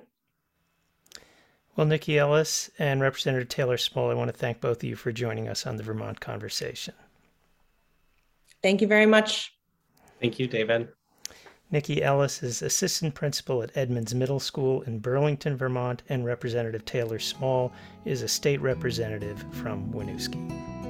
Well, 1.75 1.87
Nikki 1.87 2.19
Ellis 2.19 2.71
and 2.79 3.01
Representative 3.01 3.49
Taylor 3.49 3.79
Small, 3.79 4.11
I 4.11 4.15
want 4.15 4.31
to 4.31 4.37
thank 4.37 4.61
both 4.61 4.79
of 4.79 4.85
you 4.85 4.95
for 4.95 5.11
joining 5.11 5.49
us 5.49 5.67
on 5.67 5.77
the 5.77 5.83
Vermont 5.83 6.21
Conversation. 6.21 6.95
Thank 8.63 8.83
you 8.83 8.87
very 8.87 9.07
much. 9.07 9.55
Thank 10.21 10.39
you, 10.39 10.47
David. 10.47 10.89
Nikki 11.71 12.03
Ellis 12.03 12.43
is 12.43 12.61
assistant 12.61 13.15
principal 13.15 13.63
at 13.63 13.75
Edmunds 13.75 14.15
Middle 14.15 14.39
School 14.39 14.83
in 14.83 14.99
Burlington, 14.99 15.57
Vermont, 15.57 16.03
and 16.11 16.27
Representative 16.27 16.85
Taylor 16.85 17.19
Small 17.19 17.73
is 18.05 18.21
a 18.21 18.29
state 18.29 18.61
representative 18.61 19.43
from 19.53 19.91
Winooski. 19.91 20.82